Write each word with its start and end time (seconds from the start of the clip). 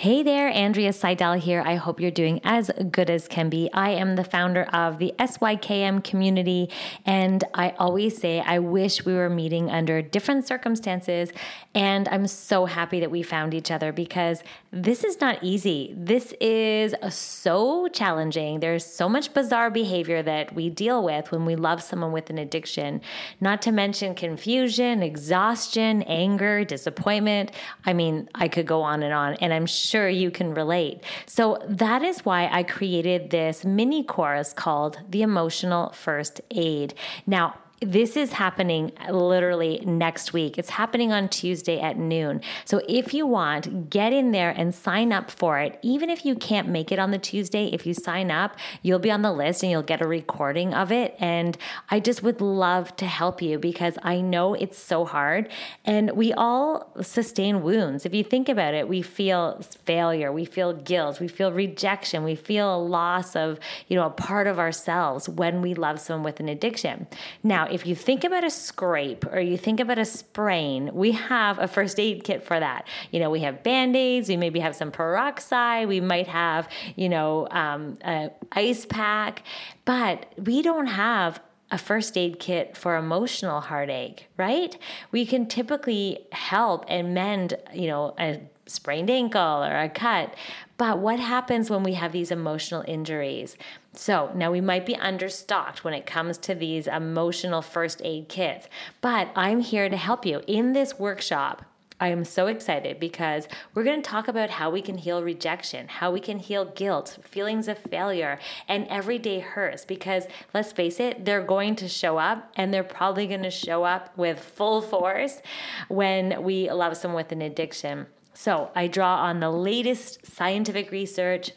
Hey 0.00 0.22
there, 0.22 0.48
Andrea 0.48 0.92
Seydel 0.92 1.38
here. 1.38 1.60
I 1.60 1.74
hope 1.74 2.00
you're 2.00 2.10
doing 2.10 2.40
as 2.42 2.70
good 2.90 3.10
as 3.10 3.28
can 3.28 3.50
be. 3.50 3.68
I 3.74 3.90
am 3.90 4.16
the 4.16 4.24
founder 4.24 4.62
of 4.72 4.96
the 4.96 5.12
SYKM 5.18 6.02
community, 6.02 6.70
and 7.04 7.44
I 7.52 7.74
always 7.78 8.16
say 8.16 8.40
I 8.40 8.60
wish 8.60 9.04
we 9.04 9.12
were 9.12 9.28
meeting 9.28 9.70
under 9.70 10.00
different 10.00 10.46
circumstances. 10.46 11.32
And 11.74 12.08
I'm 12.08 12.26
so 12.26 12.64
happy 12.64 13.00
that 13.00 13.10
we 13.10 13.22
found 13.22 13.52
each 13.52 13.70
other 13.70 13.92
because 13.92 14.42
this 14.72 15.04
is 15.04 15.20
not 15.20 15.44
easy. 15.44 15.94
This 15.94 16.32
is 16.40 16.94
so 17.14 17.88
challenging. 17.88 18.60
There's 18.60 18.86
so 18.86 19.06
much 19.06 19.34
bizarre 19.34 19.68
behavior 19.70 20.22
that 20.22 20.54
we 20.54 20.70
deal 20.70 21.04
with 21.04 21.30
when 21.30 21.44
we 21.44 21.56
love 21.56 21.82
someone 21.82 22.10
with 22.10 22.30
an 22.30 22.38
addiction, 22.38 23.02
not 23.38 23.60
to 23.62 23.70
mention 23.70 24.14
confusion, 24.14 25.02
exhaustion, 25.02 26.00
anger, 26.04 26.64
disappointment. 26.64 27.52
I 27.84 27.92
mean, 27.92 28.30
I 28.34 28.48
could 28.48 28.66
go 28.66 28.80
on 28.80 29.02
and 29.02 29.12
on, 29.12 29.34
and 29.34 29.52
I'm 29.52 29.66
sure 29.66 29.99
sure 30.00 30.08
you 30.08 30.30
can 30.30 30.54
relate. 30.54 31.02
So 31.26 31.58
that 31.68 32.02
is 32.02 32.24
why 32.24 32.48
I 32.50 32.62
created 32.62 33.30
this 33.30 33.64
mini 33.64 34.02
course 34.02 34.52
called 34.52 35.00
the 35.08 35.22
Emotional 35.22 35.90
First 35.90 36.40
Aid. 36.50 36.94
Now, 37.26 37.54
this 37.80 38.14
is 38.14 38.32
happening 38.32 38.92
literally 39.10 39.80
next 39.86 40.34
week. 40.34 40.58
It's 40.58 40.70
happening 40.70 41.12
on 41.12 41.30
Tuesday 41.30 41.80
at 41.80 41.96
noon. 41.96 42.42
So 42.66 42.82
if 42.86 43.14
you 43.14 43.26
want, 43.26 43.88
get 43.88 44.12
in 44.12 44.32
there 44.32 44.50
and 44.50 44.74
sign 44.74 45.12
up 45.12 45.30
for 45.30 45.58
it. 45.58 45.78
Even 45.80 46.10
if 46.10 46.26
you 46.26 46.34
can't 46.34 46.68
make 46.68 46.92
it 46.92 46.98
on 46.98 47.10
the 47.10 47.18
Tuesday, 47.18 47.68
if 47.68 47.86
you 47.86 47.94
sign 47.94 48.30
up, 48.30 48.56
you'll 48.82 48.98
be 48.98 49.10
on 49.10 49.22
the 49.22 49.32
list 49.32 49.62
and 49.62 49.72
you'll 49.72 49.82
get 49.82 50.02
a 50.02 50.06
recording 50.06 50.74
of 50.74 50.92
it. 50.92 51.16
And 51.18 51.56
I 51.90 52.00
just 52.00 52.22
would 52.22 52.42
love 52.42 52.94
to 52.96 53.06
help 53.06 53.40
you 53.40 53.58
because 53.58 53.96
I 54.02 54.20
know 54.20 54.52
it's 54.52 54.78
so 54.78 55.06
hard. 55.06 55.48
And 55.86 56.10
we 56.10 56.34
all 56.34 56.92
sustain 57.00 57.62
wounds. 57.62 58.04
If 58.04 58.14
you 58.14 58.24
think 58.24 58.50
about 58.50 58.74
it, 58.74 58.88
we 58.88 59.00
feel 59.00 59.62
failure, 59.86 60.30
we 60.30 60.44
feel 60.44 60.74
guilt, 60.74 61.18
we 61.18 61.28
feel 61.28 61.50
rejection, 61.50 62.24
we 62.24 62.34
feel 62.34 62.76
a 62.76 62.82
loss 62.82 63.34
of, 63.34 63.58
you 63.88 63.96
know, 63.96 64.04
a 64.04 64.10
part 64.10 64.46
of 64.46 64.58
ourselves 64.58 65.30
when 65.30 65.62
we 65.62 65.72
love 65.72 65.98
someone 65.98 66.24
with 66.24 66.40
an 66.40 66.48
addiction. 66.50 67.06
Now, 67.42 67.69
if 67.70 67.86
you 67.86 67.94
think 67.94 68.24
about 68.24 68.44
a 68.44 68.50
scrape 68.50 69.24
or 69.32 69.40
you 69.40 69.56
think 69.56 69.80
about 69.80 69.98
a 69.98 70.04
sprain, 70.04 70.90
we 70.92 71.12
have 71.12 71.58
a 71.58 71.68
first 71.68 71.98
aid 71.98 72.24
kit 72.24 72.42
for 72.42 72.58
that. 72.58 72.86
You 73.10 73.20
know, 73.20 73.30
we 73.30 73.40
have 73.40 73.62
band 73.62 73.96
aids, 73.96 74.28
we 74.28 74.36
maybe 74.36 74.60
have 74.60 74.76
some 74.76 74.90
peroxide, 74.90 75.88
we 75.88 76.00
might 76.00 76.26
have, 76.28 76.68
you 76.96 77.08
know, 77.08 77.48
um, 77.50 77.98
an 78.02 78.30
ice 78.52 78.86
pack, 78.86 79.42
but 79.84 80.26
we 80.36 80.62
don't 80.62 80.86
have 80.86 81.40
a 81.70 81.78
first 81.78 82.16
aid 82.18 82.38
kit 82.40 82.76
for 82.76 82.96
emotional 82.96 83.60
heartache, 83.60 84.26
right? 84.36 84.76
We 85.12 85.24
can 85.24 85.46
typically 85.46 86.26
help 86.32 86.84
and 86.88 87.14
mend, 87.14 87.54
you 87.72 87.86
know, 87.86 88.14
a 88.18 88.40
sprained 88.66 89.10
ankle 89.10 89.64
or 89.64 89.76
a 89.76 89.88
cut. 89.88 90.34
But 90.76 90.98
what 90.98 91.20
happens 91.20 91.68
when 91.70 91.82
we 91.82 91.94
have 91.94 92.12
these 92.12 92.30
emotional 92.30 92.84
injuries? 92.86 93.56
So 93.92 94.30
now 94.34 94.52
we 94.52 94.60
might 94.60 94.86
be 94.86 94.94
understocked 94.94 95.78
when 95.78 95.94
it 95.94 96.06
comes 96.06 96.38
to 96.38 96.54
these 96.54 96.86
emotional 96.86 97.60
first 97.60 98.00
aid 98.04 98.28
kits, 98.28 98.68
but 99.00 99.30
I'm 99.34 99.60
here 99.60 99.88
to 99.88 99.96
help 99.96 100.24
you 100.24 100.42
in 100.46 100.72
this 100.72 100.98
workshop. 100.98 101.64
I 102.02 102.08
am 102.08 102.24
so 102.24 102.46
excited 102.46 102.98
because 102.98 103.46
we're 103.74 103.84
going 103.84 104.00
to 104.00 104.10
talk 104.10 104.26
about 104.26 104.48
how 104.48 104.70
we 104.70 104.80
can 104.80 104.96
heal 104.96 105.22
rejection, 105.22 105.86
how 105.88 106.10
we 106.10 106.18
can 106.18 106.38
heal 106.38 106.64
guilt, 106.64 107.18
feelings 107.22 107.68
of 107.68 107.76
failure, 107.76 108.38
and 108.66 108.86
everyday 108.88 109.40
hurts. 109.40 109.84
Because 109.84 110.26
let's 110.54 110.72
face 110.72 110.98
it, 110.98 111.26
they're 111.26 111.44
going 111.44 111.76
to 111.76 111.88
show 111.88 112.16
up 112.16 112.50
and 112.56 112.72
they're 112.72 112.82
probably 112.82 113.26
going 113.26 113.42
to 113.42 113.50
show 113.50 113.84
up 113.84 114.16
with 114.16 114.40
full 114.40 114.80
force 114.80 115.42
when 115.88 116.42
we 116.42 116.70
love 116.70 116.96
someone 116.96 117.22
with 117.22 117.32
an 117.32 117.42
addiction. 117.42 118.06
So 118.32 118.70
I 118.74 118.86
draw 118.86 119.16
on 119.16 119.40
the 119.40 119.50
latest 119.50 120.24
scientific 120.24 120.90
research 120.90 121.50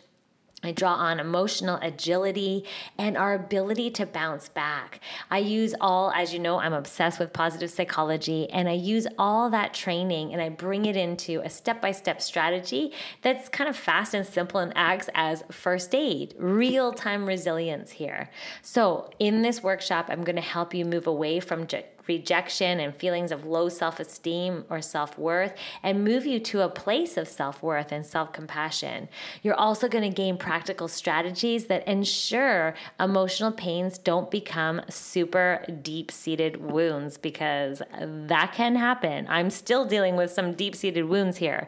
I 0.64 0.72
draw 0.72 0.94
on 0.94 1.20
emotional 1.20 1.78
agility 1.82 2.66
and 2.98 3.18
our 3.18 3.34
ability 3.34 3.92
to 3.92 4.06
bounce 4.06 4.48
back. 4.50 5.02
I 5.30 5.40
use 5.40 5.76
all, 5.82 6.12
as 6.12 6.34
you 6.34 6.40
know, 6.40 6.60
I'm 6.60 6.74
obsessed 6.74 7.20
with 7.20 7.34
positive 7.34 7.70
psychology, 7.70 8.50
and 8.50 8.70
I 8.70 8.74
use 8.74 9.06
all 9.20 9.50
that 9.50 9.74
training 9.74 10.32
and 10.32 10.42
I 10.42 10.50
bring 10.50 10.86
it 10.86 10.96
into 10.96 11.42
a 11.44 11.50
step 11.50 11.82
by 11.82 11.92
step 11.92 12.22
strategy 12.22 12.94
that's 13.22 13.50
kind 13.50 13.70
of 13.70 13.76
fast 13.76 14.14
and 14.14 14.26
simple 14.26 14.60
and 14.60 14.72
acts 14.76 15.10
as 15.14 15.44
first 15.52 15.94
aid, 15.94 16.34
real 16.38 16.94
time 16.94 17.26
resilience 17.26 17.92
here. 17.92 18.30
So, 18.62 19.10
in 19.20 19.42
this 19.42 19.62
workshop, 19.62 20.08
I'm 20.10 20.24
going 20.24 20.36
to 20.38 20.42
help 20.42 20.74
you 20.74 20.86
move 20.86 21.08
away 21.08 21.40
from 21.40 21.68
rejection 22.08 22.80
and 22.80 22.96
feelings 22.96 23.32
of 23.32 23.46
low 23.46 23.70
self 23.70 24.00
esteem 24.00 24.66
or 24.70 24.82
self 24.82 25.18
worth 25.18 25.54
and 25.82 26.04
move 26.04 26.26
you 26.26 26.40
to 26.40 26.62
a 26.62 26.70
place 26.70 27.18
of 27.18 27.28
self 27.28 27.64
worth 27.64 27.92
and 27.92 28.06
self 28.06 28.34
compassion. 28.34 29.08
You're 29.42 29.56
also 29.56 29.88
going 29.88 30.04
to 30.04 30.16
gain 30.16 30.38
practical 30.38 30.88
strategies 30.88 31.66
that 31.66 31.88
ensure 31.88 32.74
emotional 33.00 33.52
pains 33.52 33.98
don't 33.98 34.30
become 34.30 34.82
super 34.90 35.66
deep 35.82 36.12
seated 36.12 36.58
wounds 36.62 37.18
because 37.18 37.82
that 38.00 38.54
can 38.54 38.76
happen. 38.76 39.26
I'm 39.30 39.50
still 39.50 39.86
dealing 39.86 40.16
with 40.16 40.32
some 40.32 40.54
deep 40.54 40.76
seated 40.76 41.06
wounds 41.06 41.38
here. 41.38 41.68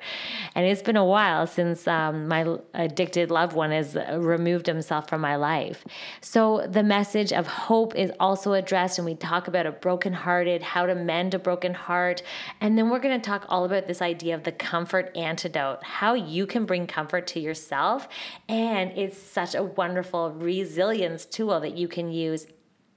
And 0.53 0.66
it's 0.66 0.81
been 0.81 0.97
a 0.97 1.06
while 1.06 1.47
since 1.47 1.88
um, 1.88 2.28
my 2.28 2.57
addicted 2.73 3.31
loved 3.31 3.53
one 3.53 3.72
has 3.72 3.96
removed 4.12 4.67
himself 4.67 5.07
from 5.07 5.22
my 5.22 5.35
life. 5.35 5.85
So 6.22 6.66
the 6.67 6.84
message 6.84 7.31
of 7.31 7.47
hope 7.47 7.96
is 7.96 8.12
also 8.19 8.53
addressed, 8.53 8.97
and 8.97 9.06
we 9.06 9.16
talk 9.16 9.47
about 9.47 9.66
a 9.66 9.72
broken 9.72 10.13
heart 10.13 10.24
how 10.63 10.85
to 10.85 10.95
mend 10.95 11.33
a 11.33 11.39
broken 11.39 11.73
heart. 11.73 12.23
And 12.59 12.77
then 12.77 12.89
we're 12.89 12.99
going 12.99 13.19
to 13.19 13.25
talk 13.25 13.45
all 13.49 13.65
about 13.65 13.87
this 13.87 14.01
idea 14.01 14.35
of 14.35 14.43
the 14.43 14.51
comfort 14.51 15.15
antidote, 15.15 15.83
how 15.83 16.13
you 16.13 16.45
can 16.45 16.65
bring 16.65 16.87
comfort 16.87 17.27
to 17.27 17.39
yourself. 17.39 18.07
And 18.49 18.91
it's 18.97 19.17
such 19.17 19.55
a 19.55 19.63
wonderful 19.63 20.31
resilience 20.31 21.25
tool 21.25 21.59
that 21.59 21.77
you 21.77 21.87
can 21.87 22.11
use 22.11 22.47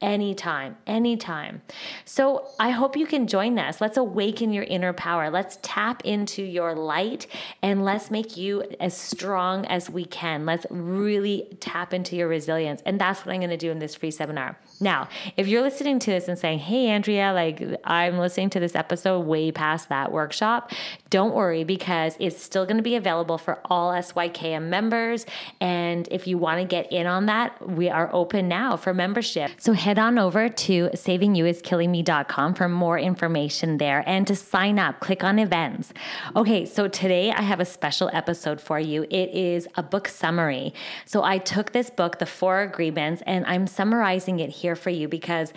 anytime, 0.01 0.77
anytime. 0.87 1.63
So 2.05 2.49
I 2.59 2.71
hope 2.71 2.97
you 2.97 3.07
can 3.07 3.27
join 3.27 3.59
us. 3.59 3.81
Let's 3.81 3.97
awaken 3.97 4.53
your 4.53 4.65
inner 4.65 4.93
power. 4.93 5.31
Let's 5.31 5.59
tap 5.63 6.05
into 6.05 6.43
your 6.43 6.75
light 6.75 7.27
and 7.63 7.85
let's 7.85 8.11
make 8.11 8.37
you 8.37 8.65
as 8.81 8.97
strong 8.97 9.65
as 9.67 9.91
we 9.91 10.05
can. 10.05 10.47
Let's 10.47 10.67
really 10.71 11.49
tap 11.61 11.93
into 11.93 12.17
your 12.17 12.29
resilience. 12.29 12.83
And 12.87 13.01
that's 13.01 13.25
what 13.25 13.33
I'm 13.33 13.41
going 13.41 13.51
to 13.51 13.57
do 13.57 13.71
in 13.71 13.79
this 13.79 13.95
free 13.95 14.11
seminar. 14.11 14.59
Now, 14.81 15.09
if 15.37 15.49
you're 15.49 15.63
listening 15.63 15.99
to 16.01 16.11
this 16.11 16.29
and 16.29 16.39
saying, 16.39 16.61
hey, 16.61 16.89
Andrea, 16.89 17.33
like 17.33 17.63
I'm 17.85 18.19
listening 18.19 18.51
to 18.51 18.61
this 18.61 18.77
episode 18.77 19.21
way 19.21 19.51
past 19.51 19.89
that 19.89 20.13
workshop, 20.13 20.73
don't 21.11 21.35
worry 21.35 21.65
because 21.65 22.17
it's 22.21 22.41
still 22.41 22.65
going 22.65 22.77
to 22.77 22.83
be 22.83 22.95
available 22.95 23.39
for 23.39 23.61
all 23.65 23.93
SYKM 23.93 24.65
members. 24.69 25.27
And 25.61 26.07
if 26.11 26.27
you 26.27 26.39
want 26.39 26.61
to 26.61 26.67
get 26.67 26.93
in 26.93 27.07
on 27.07 27.27
that, 27.27 27.69
we 27.69 27.89
are 27.89 28.09
open 28.13 28.47
now 28.47 28.77
for 28.77 28.95
membership. 28.95 29.51
So 29.59 29.73
head 29.89 29.99
on 29.99 30.19
over 30.19 30.51
to 30.51 30.91
savingyouiskillingme.com 30.91 32.53
for 32.53 32.69
more 32.69 32.99
information 32.99 33.79
there 33.79 34.05
and 34.07 34.27
to 34.27 34.37
sign 34.37 34.79
up, 34.79 35.01
click 35.01 35.25
on 35.25 35.39
events. 35.39 35.95
Okay, 36.37 36.67
so 36.67 36.89
today 36.89 37.31
I 37.31 37.41
have 37.41 37.59
a 37.59 37.65
special 37.65 38.11
episode 38.13 38.61
for 38.61 38.79
you. 38.79 39.05
It 39.05 39.31
is 39.31 39.67
a 39.77 39.83
book 39.83 40.07
summary. 40.07 40.75
So 41.07 41.23
I 41.25 41.39
took 41.39 41.73
this 41.73 41.89
book, 41.89 42.19
The 42.19 42.27
Four 42.27 42.61
Agreements, 42.61 43.23
and 43.25 43.47
I'm 43.47 43.67
summarizing 43.67 44.41
it 44.41 44.51
here 44.51 44.77
for 44.77 44.91
you 44.91 45.09
because 45.09 45.55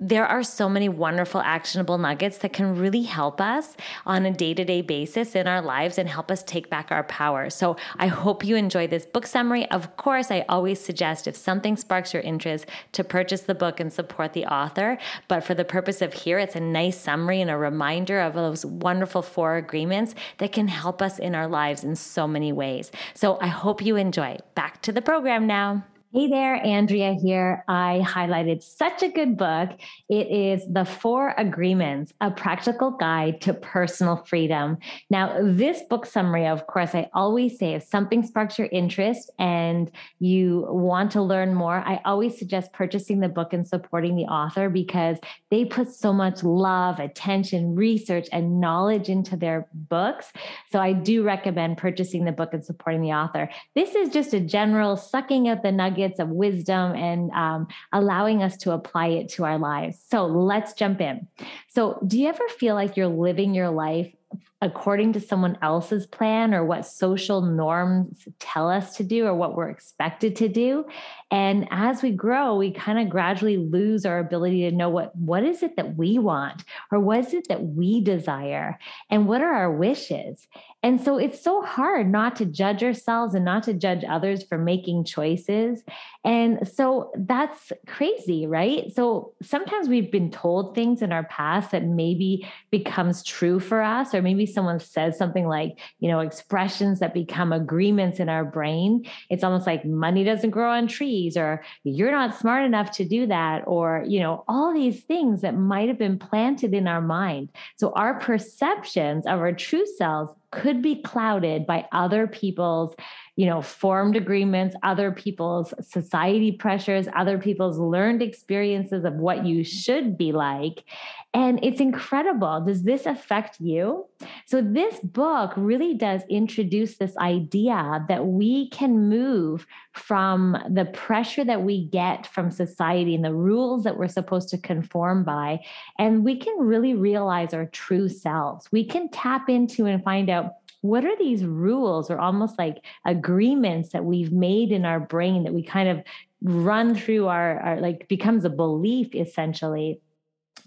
there 0.00 0.26
are 0.26 0.42
so 0.42 0.66
many 0.66 0.88
wonderful 0.88 1.42
actionable 1.42 1.98
nuggets 1.98 2.38
that 2.38 2.54
can 2.54 2.74
really 2.74 3.02
help 3.02 3.38
us 3.38 3.76
on 4.06 4.24
a 4.24 4.30
day 4.30 4.54
to 4.54 4.64
day 4.64 4.80
basis 4.80 5.34
in 5.34 5.46
our 5.46 5.60
lives 5.60 5.98
and 5.98 6.08
help 6.08 6.30
us 6.30 6.42
take 6.42 6.70
back 6.70 6.90
our 6.90 7.04
power. 7.04 7.50
So 7.50 7.76
I 7.98 8.06
hope 8.06 8.42
you 8.42 8.56
enjoy 8.56 8.86
this 8.86 9.04
book 9.04 9.26
summary. 9.26 9.70
Of 9.70 9.96
course, 9.96 10.30
I 10.30 10.46
always 10.48 10.80
suggest 10.80 11.28
if 11.28 11.36
something 11.36 11.76
sparks 11.76 12.14
your 12.14 12.22
interest 12.22 12.64
to 12.92 13.04
purchase 13.04 13.42
the 13.42 13.54
book 13.54 13.78
and 13.78 13.92
support 13.92 14.32
the 14.32 14.46
author. 14.46 14.96
But 15.28 15.44
for 15.44 15.54
the 15.54 15.66
purpose 15.66 16.00
of 16.00 16.14
here, 16.14 16.38
it's 16.38 16.56
a 16.56 16.60
nice 16.60 16.98
summary 16.98 17.42
and 17.42 17.50
a 17.50 17.58
reminder 17.58 18.20
of 18.20 18.32
those 18.32 18.64
wonderful 18.64 19.20
four 19.20 19.56
agreements 19.56 20.14
that 20.38 20.52
can 20.52 20.68
help 20.68 21.02
us 21.02 21.18
in 21.18 21.34
our 21.34 21.46
lives 21.46 21.84
in 21.84 21.94
so 21.94 22.26
many 22.26 22.52
ways. 22.52 22.90
So 23.12 23.38
I 23.42 23.48
hope 23.48 23.84
you 23.84 23.96
enjoy. 23.96 24.38
Back 24.54 24.80
to 24.82 24.92
the 24.92 25.02
program 25.02 25.46
now. 25.46 25.84
Hey 26.12 26.26
there, 26.26 26.56
Andrea 26.56 27.12
here. 27.12 27.64
I 27.68 28.02
highlighted 28.04 28.64
such 28.64 29.04
a 29.04 29.08
good 29.08 29.36
book. 29.36 29.70
It 30.08 30.26
is 30.26 30.66
The 30.68 30.84
Four 30.84 31.36
Agreements, 31.38 32.12
a 32.20 32.32
practical 32.32 32.90
guide 32.90 33.40
to 33.42 33.54
personal 33.54 34.16
freedom. 34.16 34.78
Now, 35.08 35.38
this 35.40 35.82
book 35.88 36.06
summary, 36.06 36.48
of 36.48 36.66
course, 36.66 36.96
I 36.96 37.08
always 37.14 37.60
say 37.60 37.74
if 37.74 37.84
something 37.84 38.26
sparks 38.26 38.58
your 38.58 38.66
interest 38.72 39.30
and 39.38 39.88
you 40.18 40.66
want 40.68 41.12
to 41.12 41.22
learn 41.22 41.54
more, 41.54 41.76
I 41.86 42.00
always 42.04 42.36
suggest 42.36 42.72
purchasing 42.72 43.20
the 43.20 43.28
book 43.28 43.52
and 43.52 43.64
supporting 43.64 44.16
the 44.16 44.24
author 44.24 44.68
because 44.68 45.16
they 45.52 45.64
put 45.64 45.92
so 45.92 46.12
much 46.12 46.42
love, 46.42 46.98
attention, 46.98 47.76
research, 47.76 48.26
and 48.32 48.60
knowledge 48.60 49.08
into 49.08 49.36
their 49.36 49.68
books. 49.72 50.32
So 50.72 50.80
I 50.80 50.92
do 50.92 51.22
recommend 51.22 51.78
purchasing 51.78 52.24
the 52.24 52.32
book 52.32 52.52
and 52.52 52.64
supporting 52.64 53.00
the 53.00 53.12
author. 53.12 53.48
This 53.76 53.94
is 53.94 54.08
just 54.08 54.34
a 54.34 54.40
general 54.40 54.96
sucking 54.96 55.48
out 55.48 55.62
the 55.62 55.70
nuggets 55.70 55.99
nuggets 56.00 56.18
of 56.18 56.28
wisdom 56.28 56.94
and 56.94 57.30
um, 57.32 57.68
allowing 57.92 58.42
us 58.42 58.56
to 58.58 58.72
apply 58.72 59.08
it 59.08 59.28
to 59.30 59.44
our 59.44 59.58
lives. 59.58 60.02
So 60.08 60.26
let's 60.26 60.72
jump 60.72 61.00
in. 61.00 61.26
So, 61.68 61.98
do 62.06 62.18
you 62.18 62.28
ever 62.28 62.48
feel 62.48 62.74
like 62.74 62.96
you're 62.96 63.08
living 63.08 63.54
your 63.54 63.70
life 63.70 64.14
according 64.62 65.12
to 65.14 65.20
someone 65.20 65.56
else's 65.62 66.06
plan 66.06 66.52
or 66.52 66.64
what 66.64 66.86
social 66.86 67.40
norms 67.40 68.26
tell 68.38 68.68
us 68.68 68.96
to 68.96 69.04
do 69.04 69.26
or 69.26 69.34
what 69.34 69.56
we're 69.56 69.70
expected 69.70 70.36
to 70.36 70.48
do. 70.48 70.84
And 71.30 71.66
as 71.70 72.02
we 72.02 72.10
grow 72.10 72.56
we 72.56 72.70
kind 72.70 72.98
of 72.98 73.08
gradually 73.08 73.56
lose 73.56 74.04
our 74.04 74.18
ability 74.18 74.68
to 74.68 74.76
know 74.76 74.88
what 74.88 75.14
what 75.16 75.44
is 75.44 75.62
it 75.62 75.76
that 75.76 75.96
we 75.96 76.18
want 76.18 76.64
or 76.92 77.00
what 77.00 77.20
is 77.20 77.34
it 77.34 77.48
that 77.48 77.62
we 77.62 78.00
desire 78.00 78.78
and 79.10 79.26
what 79.26 79.40
are 79.40 79.54
our 79.54 79.72
wishes. 79.72 80.46
And 80.82 81.00
so 81.00 81.18
it's 81.18 81.42
so 81.42 81.60
hard 81.62 82.10
not 82.10 82.36
to 82.36 82.46
judge 82.46 82.82
ourselves 82.82 83.34
and 83.34 83.44
not 83.44 83.64
to 83.64 83.74
judge 83.74 84.02
others 84.08 84.42
for 84.42 84.56
making 84.56 85.04
choices. 85.04 85.82
And 86.24 86.66
so 86.68 87.12
that's 87.16 87.72
crazy 87.86 88.46
right? 88.46 88.92
So 88.94 89.34
sometimes 89.42 89.88
we've 89.88 90.10
been 90.10 90.30
told 90.30 90.74
things 90.74 91.02
in 91.02 91.12
our 91.12 91.24
past 91.24 91.70
that 91.70 91.84
maybe 91.84 92.48
becomes 92.70 93.22
true 93.22 93.60
for 93.60 93.82
us 93.82 94.14
or 94.14 94.22
maybe 94.22 94.46
someone 94.52 94.80
says 94.80 95.16
something 95.16 95.46
like, 95.46 95.78
you 95.98 96.08
know, 96.08 96.20
expressions 96.20 97.00
that 97.00 97.14
become 97.14 97.52
agreements 97.52 98.20
in 98.20 98.28
our 98.28 98.44
brain, 98.44 99.06
it's 99.28 99.44
almost 99.44 99.66
like 99.66 99.84
money 99.84 100.24
doesn't 100.24 100.50
grow 100.50 100.70
on 100.70 100.86
trees 100.86 101.36
or 101.36 101.62
you're 101.84 102.10
not 102.10 102.38
smart 102.38 102.64
enough 102.64 102.90
to 102.92 103.04
do 103.04 103.26
that 103.26 103.62
or, 103.66 104.04
you 104.06 104.20
know, 104.20 104.44
all 104.48 104.72
these 104.72 105.02
things 105.04 105.40
that 105.42 105.56
might 105.56 105.88
have 105.88 105.98
been 105.98 106.18
planted 106.18 106.74
in 106.74 106.88
our 106.88 107.00
mind. 107.00 107.50
So 107.76 107.92
our 107.92 108.18
perceptions 108.18 109.26
of 109.26 109.38
our 109.38 109.52
true 109.52 109.86
selves 109.86 110.32
could 110.52 110.82
be 110.82 111.00
clouded 111.02 111.66
by 111.66 111.86
other 111.92 112.26
people's 112.26 112.94
you 113.36 113.46
know 113.46 113.62
formed 113.62 114.16
agreements 114.16 114.74
other 114.82 115.12
people's 115.12 115.72
society 115.80 116.52
pressures 116.52 117.06
other 117.14 117.38
people's 117.38 117.78
learned 117.78 118.22
experiences 118.22 119.04
of 119.04 119.14
what 119.14 119.46
you 119.46 119.60
mm-hmm. 119.60 119.78
should 119.78 120.18
be 120.18 120.32
like 120.32 120.84
and 121.32 121.60
it's 121.62 121.80
incredible. 121.80 122.60
Does 122.66 122.82
this 122.82 123.06
affect 123.06 123.60
you? 123.60 124.06
So, 124.46 124.60
this 124.60 124.98
book 124.98 125.52
really 125.56 125.94
does 125.94 126.22
introduce 126.28 126.96
this 126.96 127.16
idea 127.18 128.04
that 128.08 128.26
we 128.26 128.68
can 128.70 129.08
move 129.08 129.64
from 129.92 130.56
the 130.68 130.86
pressure 130.86 131.44
that 131.44 131.62
we 131.62 131.86
get 131.86 132.26
from 132.26 132.50
society 132.50 133.14
and 133.14 133.24
the 133.24 133.34
rules 133.34 133.84
that 133.84 133.96
we're 133.96 134.08
supposed 134.08 134.48
to 134.48 134.58
conform 134.58 135.22
by, 135.22 135.60
and 136.00 136.24
we 136.24 136.36
can 136.36 136.58
really 136.58 136.94
realize 136.94 137.54
our 137.54 137.66
true 137.66 138.08
selves. 138.08 138.68
We 138.72 138.84
can 138.84 139.08
tap 139.10 139.48
into 139.48 139.86
and 139.86 140.02
find 140.02 140.30
out 140.30 140.39
what 140.82 141.04
are 141.04 141.16
these 141.18 141.44
rules 141.44 142.10
or 142.10 142.18
almost 142.18 142.58
like 142.58 142.84
agreements 143.04 143.90
that 143.90 144.04
we've 144.04 144.32
made 144.32 144.72
in 144.72 144.84
our 144.84 145.00
brain 145.00 145.44
that 145.44 145.54
we 145.54 145.62
kind 145.62 145.88
of 145.88 146.02
run 146.42 146.94
through 146.94 147.26
our, 147.26 147.60
our 147.60 147.80
like 147.80 148.08
becomes 148.08 148.44
a 148.44 148.50
belief 148.50 149.14
essentially 149.14 150.00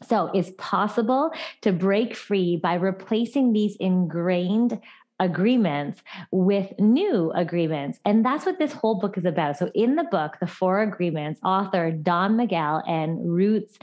so 0.07 0.29
it's 0.33 0.51
possible 0.57 1.31
to 1.61 1.71
break 1.71 2.15
free 2.15 2.57
by 2.57 2.75
replacing 2.75 3.53
these 3.53 3.75
ingrained 3.77 4.81
agreements 5.19 6.01
with 6.31 6.73
new 6.79 7.31
agreements. 7.31 7.99
And 8.03 8.25
that's 8.25 8.45
what 8.45 8.59
this 8.59 8.73
whole 8.73 8.99
book 8.99 9.17
is 9.17 9.25
about. 9.25 9.57
So 9.57 9.71
in 9.73 9.95
the 9.95 10.03
book, 10.03 10.37
The 10.39 10.47
Four 10.47 10.81
Agreements, 10.81 11.39
author 11.43 11.91
Don 11.91 12.35
Miguel 12.35 12.83
and 12.87 13.31
Roots 13.31 13.77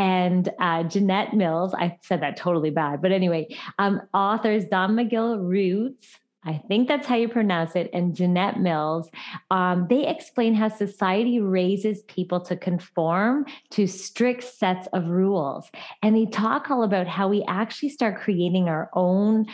and 0.00 0.48
uh, 0.58 0.82
Jeanette 0.84 1.34
Mills, 1.34 1.74
I 1.74 1.98
said 2.00 2.22
that 2.22 2.38
totally 2.38 2.70
bad, 2.70 3.02
but 3.02 3.12
anyway, 3.12 3.54
um, 3.78 4.00
authors 4.14 4.64
Don 4.64 4.94
Miguel 4.94 5.38
Roots, 5.38 6.18
I 6.42 6.62
think 6.68 6.88
that's 6.88 7.06
how 7.06 7.16
you 7.16 7.28
pronounce 7.28 7.76
it, 7.76 7.90
and 7.92 8.16
Jeanette 8.16 8.58
Mills, 8.58 9.10
um, 9.50 9.88
they 9.90 10.06
explain 10.06 10.54
how 10.54 10.70
society 10.70 11.38
raises 11.38 12.00
people 12.04 12.40
to 12.40 12.56
conform 12.56 13.44
to 13.72 13.86
strict 13.86 14.42
sets 14.42 14.88
of 14.94 15.08
rules. 15.08 15.70
And 16.02 16.16
they 16.16 16.24
talk 16.24 16.70
all 16.70 16.82
about 16.82 17.06
how 17.06 17.28
we 17.28 17.44
actually 17.46 17.90
start 17.90 18.22
creating 18.22 18.70
our 18.70 18.88
own 18.94 19.44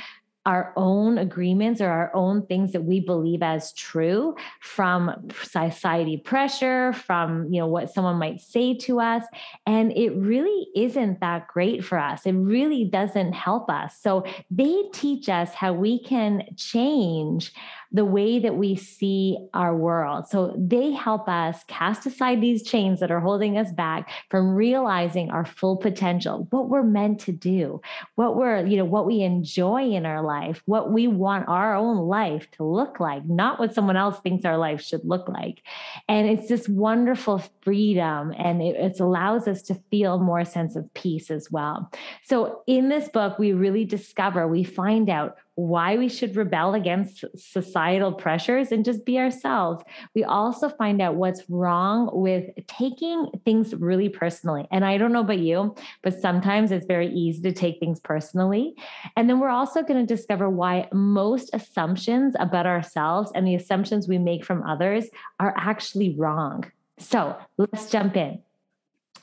our 0.46 0.72
own 0.76 1.18
agreements 1.18 1.80
or 1.80 1.88
our 1.88 2.14
own 2.14 2.46
things 2.46 2.72
that 2.72 2.84
we 2.84 3.00
believe 3.00 3.42
as 3.42 3.72
true 3.72 4.34
from 4.60 5.28
society 5.42 6.16
pressure 6.16 6.92
from 6.92 7.52
you 7.52 7.60
know 7.60 7.66
what 7.66 7.92
someone 7.92 8.16
might 8.16 8.40
say 8.40 8.72
to 8.72 9.00
us. 9.00 9.24
And 9.66 9.92
it 9.92 10.10
really 10.10 10.68
isn't 10.74 11.20
that 11.20 11.48
great 11.48 11.84
for 11.84 11.98
us. 11.98 12.24
It 12.24 12.32
really 12.32 12.84
doesn't 12.84 13.32
help 13.32 13.68
us. 13.68 13.98
So 14.00 14.24
they 14.50 14.84
teach 14.92 15.28
us 15.28 15.52
how 15.52 15.72
we 15.72 16.02
can 16.02 16.44
change 16.56 17.52
the 17.92 18.04
way 18.04 18.38
that 18.38 18.56
we 18.56 18.76
see 18.76 19.38
our 19.54 19.74
world. 19.74 20.28
So 20.28 20.54
they 20.56 20.92
help 20.92 21.28
us 21.28 21.64
cast 21.68 22.06
aside 22.06 22.40
these 22.40 22.62
chains 22.62 23.00
that 23.00 23.10
are 23.10 23.20
holding 23.20 23.56
us 23.56 23.72
back 23.72 24.10
from 24.30 24.54
realizing 24.54 25.30
our 25.30 25.44
full 25.44 25.76
potential, 25.76 26.46
what 26.50 26.68
we're 26.68 26.82
meant 26.82 27.20
to 27.20 27.32
do, 27.32 27.80
what 28.14 28.36
we're, 28.36 28.66
you 28.66 28.76
know, 28.76 28.84
what 28.84 29.06
we 29.06 29.22
enjoy 29.22 29.90
in 29.90 30.06
our 30.06 30.22
life, 30.22 30.62
what 30.66 30.92
we 30.92 31.06
want 31.06 31.48
our 31.48 31.74
own 31.74 32.08
life 32.08 32.50
to 32.52 32.64
look 32.64 33.00
like, 33.00 33.24
not 33.26 33.58
what 33.58 33.74
someone 33.74 33.96
else 33.96 34.18
thinks 34.20 34.44
our 34.44 34.58
life 34.58 34.80
should 34.80 35.04
look 35.04 35.28
like. 35.28 35.62
And 36.08 36.28
it's 36.28 36.48
this 36.48 36.68
wonderful 36.68 37.42
freedom 37.62 38.32
and 38.36 38.62
it, 38.62 38.76
it 38.76 39.00
allows 39.00 39.48
us 39.48 39.62
to 39.62 39.74
feel 39.90 40.18
more 40.18 40.44
sense 40.44 40.76
of 40.76 40.92
peace 40.94 41.30
as 41.30 41.50
well. 41.50 41.90
So 42.24 42.62
in 42.66 42.88
this 42.88 43.08
book, 43.08 43.38
we 43.38 43.52
really 43.52 43.84
discover, 43.84 44.46
we 44.46 44.64
find 44.64 45.08
out 45.08 45.36
why 45.56 45.96
we 45.96 46.08
should 46.08 46.36
rebel 46.36 46.74
against 46.74 47.24
societal 47.34 48.12
pressures 48.12 48.70
and 48.72 48.84
just 48.84 49.04
be 49.04 49.18
ourselves. 49.18 49.82
We 50.14 50.22
also 50.22 50.68
find 50.68 51.00
out 51.02 51.16
what's 51.16 51.42
wrong 51.48 52.10
with 52.12 52.50
taking 52.66 53.30
things 53.44 53.74
really 53.74 54.10
personally. 54.10 54.68
And 54.70 54.84
I 54.84 54.98
don't 54.98 55.12
know 55.12 55.20
about 55.20 55.38
you, 55.38 55.74
but 56.02 56.20
sometimes 56.20 56.70
it's 56.70 56.86
very 56.86 57.08
easy 57.08 57.42
to 57.42 57.52
take 57.52 57.80
things 57.80 58.00
personally. 58.00 58.74
And 59.16 59.28
then 59.28 59.40
we're 59.40 59.48
also 59.48 59.82
going 59.82 60.06
to 60.06 60.14
discover 60.14 60.50
why 60.50 60.88
most 60.92 61.50
assumptions 61.54 62.36
about 62.38 62.66
ourselves 62.66 63.32
and 63.34 63.46
the 63.46 63.54
assumptions 63.54 64.06
we 64.06 64.18
make 64.18 64.44
from 64.44 64.62
others 64.62 65.06
are 65.40 65.54
actually 65.56 66.14
wrong. 66.16 66.70
So 66.98 67.36
let's 67.56 67.90
jump 67.90 68.16
in. 68.16 68.42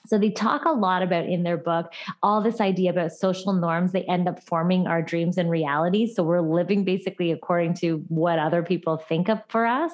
So 0.05 0.17
they 0.17 0.31
talk 0.31 0.65
a 0.65 0.71
lot 0.71 1.01
about 1.01 1.25
in 1.25 1.43
their 1.43 1.57
book 1.57 1.93
all 2.21 2.41
this 2.41 2.59
idea 2.59 2.89
about 2.89 3.11
social 3.11 3.53
norms. 3.53 3.91
They 3.91 4.03
end 4.03 4.27
up 4.27 4.43
forming 4.43 4.87
our 4.87 5.01
dreams 5.01 5.37
and 5.37 5.49
realities. 5.49 6.15
So 6.15 6.23
we're 6.23 6.41
living 6.41 6.83
basically 6.83 7.31
according 7.31 7.75
to 7.75 8.03
what 8.09 8.39
other 8.39 8.63
people 8.63 8.97
think 8.97 9.29
of 9.29 9.39
for 9.47 9.65
us. 9.65 9.91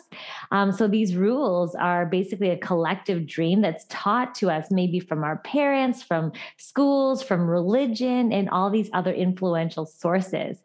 Um, 0.52 0.72
so 0.72 0.88
these 0.88 1.16
rules 1.16 1.76
are 1.76 2.06
basically 2.06 2.50
a 2.50 2.58
collective 2.58 3.28
dream 3.28 3.62
that's 3.62 3.86
taught 3.90 4.34
to 4.36 4.50
us, 4.50 4.72
maybe 4.72 5.00
from 5.00 5.24
our 5.24 5.38
parents, 5.38 6.02
from 6.02 6.32
schools, 6.58 7.22
from 7.22 7.48
religion, 7.48 8.32
and 8.32 8.50
all 8.50 8.70
these 8.70 8.90
other 8.94 9.14
influential 9.14 9.86
sources. 9.86 10.58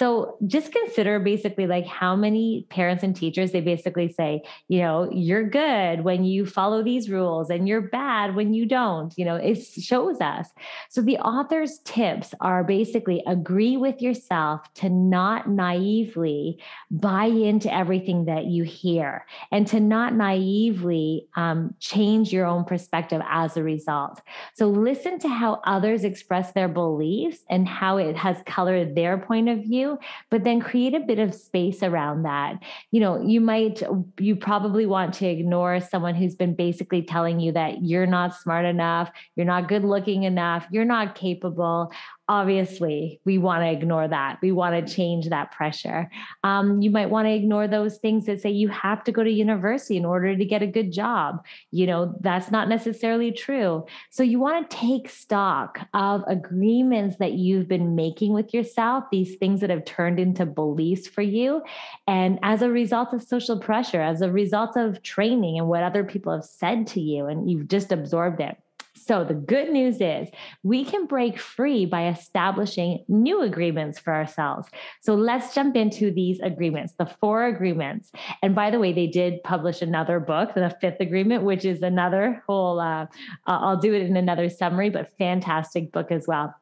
So 0.00 0.38
just 0.46 0.72
consider 0.72 1.20
basically 1.20 1.66
like 1.66 1.86
how 1.86 2.16
many 2.16 2.64
parents 2.70 3.02
and 3.02 3.14
teachers 3.14 3.52
they 3.52 3.60
basically 3.60 4.10
say, 4.10 4.40
you 4.66 4.78
know, 4.78 5.10
you're 5.12 5.46
good 5.46 6.04
when 6.04 6.24
you 6.24 6.46
follow 6.46 6.82
these 6.82 7.10
rules 7.10 7.50
and 7.50 7.68
you're 7.68 7.82
bad 7.82 8.34
when 8.34 8.54
you 8.54 8.64
don't. 8.64 9.12
You 9.18 9.26
know, 9.26 9.36
it 9.36 9.62
shows 9.62 10.18
us. 10.22 10.48
So 10.88 11.02
the 11.02 11.18
author's 11.18 11.80
tips 11.84 12.32
are 12.40 12.64
basically 12.64 13.22
agree 13.26 13.76
with 13.76 14.00
yourself 14.00 14.72
to 14.76 14.88
not 14.88 15.50
naively 15.50 16.58
buy 16.90 17.26
into 17.26 17.70
everything 17.70 18.24
that 18.24 18.46
you 18.46 18.64
hear 18.64 19.26
and 19.52 19.66
to 19.66 19.80
not 19.80 20.14
naively 20.14 21.28
um, 21.36 21.74
change 21.78 22.32
your 22.32 22.46
own 22.46 22.64
perspective 22.64 23.20
as 23.28 23.54
a 23.58 23.62
result. 23.62 24.22
So 24.54 24.66
listen 24.66 25.18
to 25.18 25.28
how 25.28 25.60
others 25.64 26.04
express 26.04 26.52
their 26.52 26.68
beliefs 26.68 27.40
and 27.50 27.68
how 27.68 27.98
it 27.98 28.16
has 28.16 28.38
colored 28.46 28.94
their 28.94 29.18
point 29.18 29.50
of 29.50 29.58
view, 29.58 29.89
but 30.30 30.44
then 30.44 30.60
create 30.60 30.94
a 30.94 31.00
bit 31.00 31.18
of 31.18 31.34
space 31.34 31.82
around 31.82 32.22
that. 32.22 32.62
You 32.90 33.00
know, 33.00 33.20
you 33.20 33.40
might, 33.40 33.82
you 34.18 34.36
probably 34.36 34.86
want 34.86 35.14
to 35.14 35.26
ignore 35.26 35.80
someone 35.80 36.14
who's 36.14 36.34
been 36.34 36.54
basically 36.54 37.02
telling 37.02 37.40
you 37.40 37.52
that 37.52 37.82
you're 37.82 38.06
not 38.06 38.36
smart 38.36 38.64
enough, 38.64 39.10
you're 39.36 39.46
not 39.46 39.68
good 39.68 39.84
looking 39.84 40.24
enough, 40.24 40.66
you're 40.70 40.84
not 40.84 41.14
capable 41.14 41.92
obviously 42.30 43.20
we 43.24 43.38
want 43.38 43.62
to 43.64 43.70
ignore 43.70 44.06
that. 44.06 44.38
We 44.40 44.52
want 44.52 44.86
to 44.86 44.94
change 44.94 45.28
that 45.28 45.50
pressure. 45.50 46.08
Um, 46.44 46.80
you 46.80 46.88
might 46.88 47.10
want 47.10 47.26
to 47.26 47.34
ignore 47.34 47.66
those 47.66 47.98
things 47.98 48.26
that 48.26 48.40
say 48.40 48.50
you 48.50 48.68
have 48.68 49.02
to 49.04 49.12
go 49.12 49.24
to 49.24 49.30
university 49.30 49.96
in 49.96 50.04
order 50.04 50.36
to 50.36 50.44
get 50.44 50.62
a 50.62 50.66
good 50.68 50.92
job. 50.92 51.44
You 51.72 51.88
know 51.88 52.14
that's 52.20 52.52
not 52.52 52.68
necessarily 52.68 53.32
true. 53.32 53.84
So 54.10 54.22
you 54.22 54.38
want 54.38 54.70
to 54.70 54.76
take 54.76 55.08
stock 55.08 55.80
of 55.92 56.22
agreements 56.28 57.16
that 57.16 57.32
you've 57.32 57.66
been 57.66 57.96
making 57.96 58.32
with 58.32 58.54
yourself 58.54 59.04
these 59.10 59.34
things 59.34 59.60
that 59.60 59.70
have 59.70 59.84
turned 59.84 60.20
into 60.20 60.46
beliefs 60.46 61.08
for 61.08 61.22
you. 61.22 61.62
And 62.06 62.38
as 62.44 62.62
a 62.62 62.70
result 62.70 63.12
of 63.12 63.24
social 63.24 63.58
pressure 63.58 64.00
as 64.00 64.22
a 64.22 64.30
result 64.30 64.76
of 64.76 65.02
training 65.02 65.58
and 65.58 65.66
what 65.66 65.82
other 65.82 66.04
people 66.04 66.32
have 66.32 66.44
said 66.44 66.86
to 66.86 67.00
you 67.00 67.26
and 67.26 67.50
you've 67.50 67.66
just 67.66 67.90
absorbed 67.90 68.40
it 68.40 68.56
so, 68.94 69.24
the 69.24 69.34
good 69.34 69.70
news 69.70 70.00
is 70.00 70.28
we 70.64 70.84
can 70.84 71.06
break 71.06 71.38
free 71.38 71.86
by 71.86 72.08
establishing 72.08 73.04
new 73.08 73.42
agreements 73.42 74.00
for 74.00 74.12
ourselves. 74.12 74.68
So, 75.00 75.14
let's 75.14 75.54
jump 75.54 75.76
into 75.76 76.10
these 76.10 76.40
agreements, 76.40 76.94
the 76.98 77.06
four 77.06 77.44
agreements. 77.46 78.10
And 78.42 78.54
by 78.54 78.70
the 78.70 78.80
way, 78.80 78.92
they 78.92 79.06
did 79.06 79.42
publish 79.44 79.80
another 79.80 80.18
book, 80.18 80.54
the 80.54 80.76
fifth 80.80 81.00
agreement, 81.00 81.44
which 81.44 81.64
is 81.64 81.82
another 81.82 82.42
whole, 82.46 82.80
uh, 82.80 83.06
I'll 83.46 83.76
do 83.76 83.94
it 83.94 84.02
in 84.02 84.16
another 84.16 84.50
summary, 84.50 84.90
but 84.90 85.16
fantastic 85.18 85.92
book 85.92 86.10
as 86.10 86.26
well. 86.26 86.54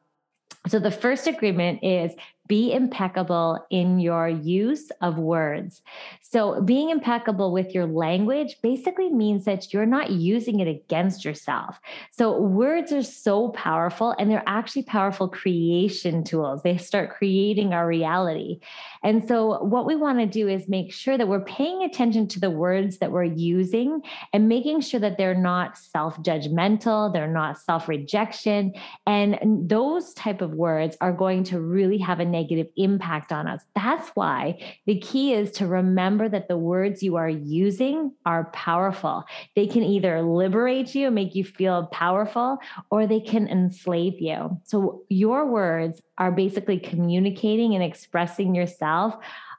So, 0.67 0.77
the 0.77 0.91
first 0.91 1.25
agreement 1.25 1.79
is 1.83 2.13
be 2.49 2.73
impeccable 2.73 3.63
in 3.69 3.99
your 3.99 4.27
use 4.27 4.91
of 5.01 5.17
words. 5.17 5.81
So, 6.21 6.61
being 6.61 6.89
impeccable 6.89 7.51
with 7.51 7.73
your 7.73 7.85
language 7.85 8.57
basically 8.61 9.09
means 9.09 9.45
that 9.45 9.73
you're 9.73 9.85
not 9.85 10.11
using 10.11 10.59
it 10.59 10.67
against 10.67 11.23
yourself. 11.23 11.79
So, 12.11 12.39
words 12.39 12.91
are 12.91 13.03
so 13.03 13.49
powerful 13.49 14.15
and 14.19 14.29
they're 14.29 14.43
actually 14.45 14.83
powerful 14.83 15.29
creation 15.29 16.23
tools. 16.23 16.61
They 16.61 16.77
start 16.77 17.11
creating 17.11 17.73
our 17.73 17.87
reality. 17.87 18.59
And 19.03 19.27
so, 19.27 19.63
what 19.63 19.85
we 19.85 19.95
want 19.95 20.19
to 20.19 20.25
do 20.25 20.47
is 20.47 20.67
make 20.67 20.91
sure 20.91 21.17
that 21.17 21.27
we're 21.27 21.45
paying 21.45 21.83
attention 21.83 22.27
to 22.29 22.39
the 22.39 22.51
words 22.51 22.97
that 22.97 23.11
we're 23.11 23.23
using 23.23 24.01
and 24.33 24.49
making 24.49 24.81
sure 24.81 24.99
that 24.99 25.17
they're 25.17 25.35
not 25.35 25.77
self-judgmental, 25.77 27.13
they're 27.13 27.27
not 27.27 27.59
self-rejection, 27.59 28.73
and 29.05 29.69
those 29.69 30.13
type 30.15 30.41
of 30.41 30.53
words 30.53 30.97
are 30.99 31.13
going 31.13 31.43
to 31.45 31.59
really 31.59 31.99
have 31.99 32.19
a 32.19 32.25
negative 32.39 32.67
impact 32.77 33.31
on 33.31 33.47
us. 33.47 33.61
That's 33.75 34.09
why 34.09 34.59
the 34.85 34.99
key 34.99 35.33
is 35.33 35.51
to 35.53 35.67
remember 35.67 36.29
that 36.29 36.47
the 36.47 36.57
words 36.57 37.03
you 37.03 37.15
are 37.17 37.29
using 37.29 38.13
are 38.25 38.45
powerful. 38.51 39.25
They 39.55 39.67
can 39.67 39.83
either 39.83 40.21
liberate 40.21 40.95
you, 40.95 41.11
make 41.11 41.35
you 41.35 41.43
feel 41.43 41.87
powerful, 41.87 42.57
or 42.91 43.07
they 43.07 43.19
can 43.19 43.47
enslave 43.47 44.19
you. 44.19 44.59
So 44.63 45.03
your 45.09 45.45
words 45.45 46.01
are 46.17 46.31
basically 46.31 46.79
communicating 46.79 47.75
and 47.75 47.83
expressing 47.83 48.55
yourself 48.55 49.15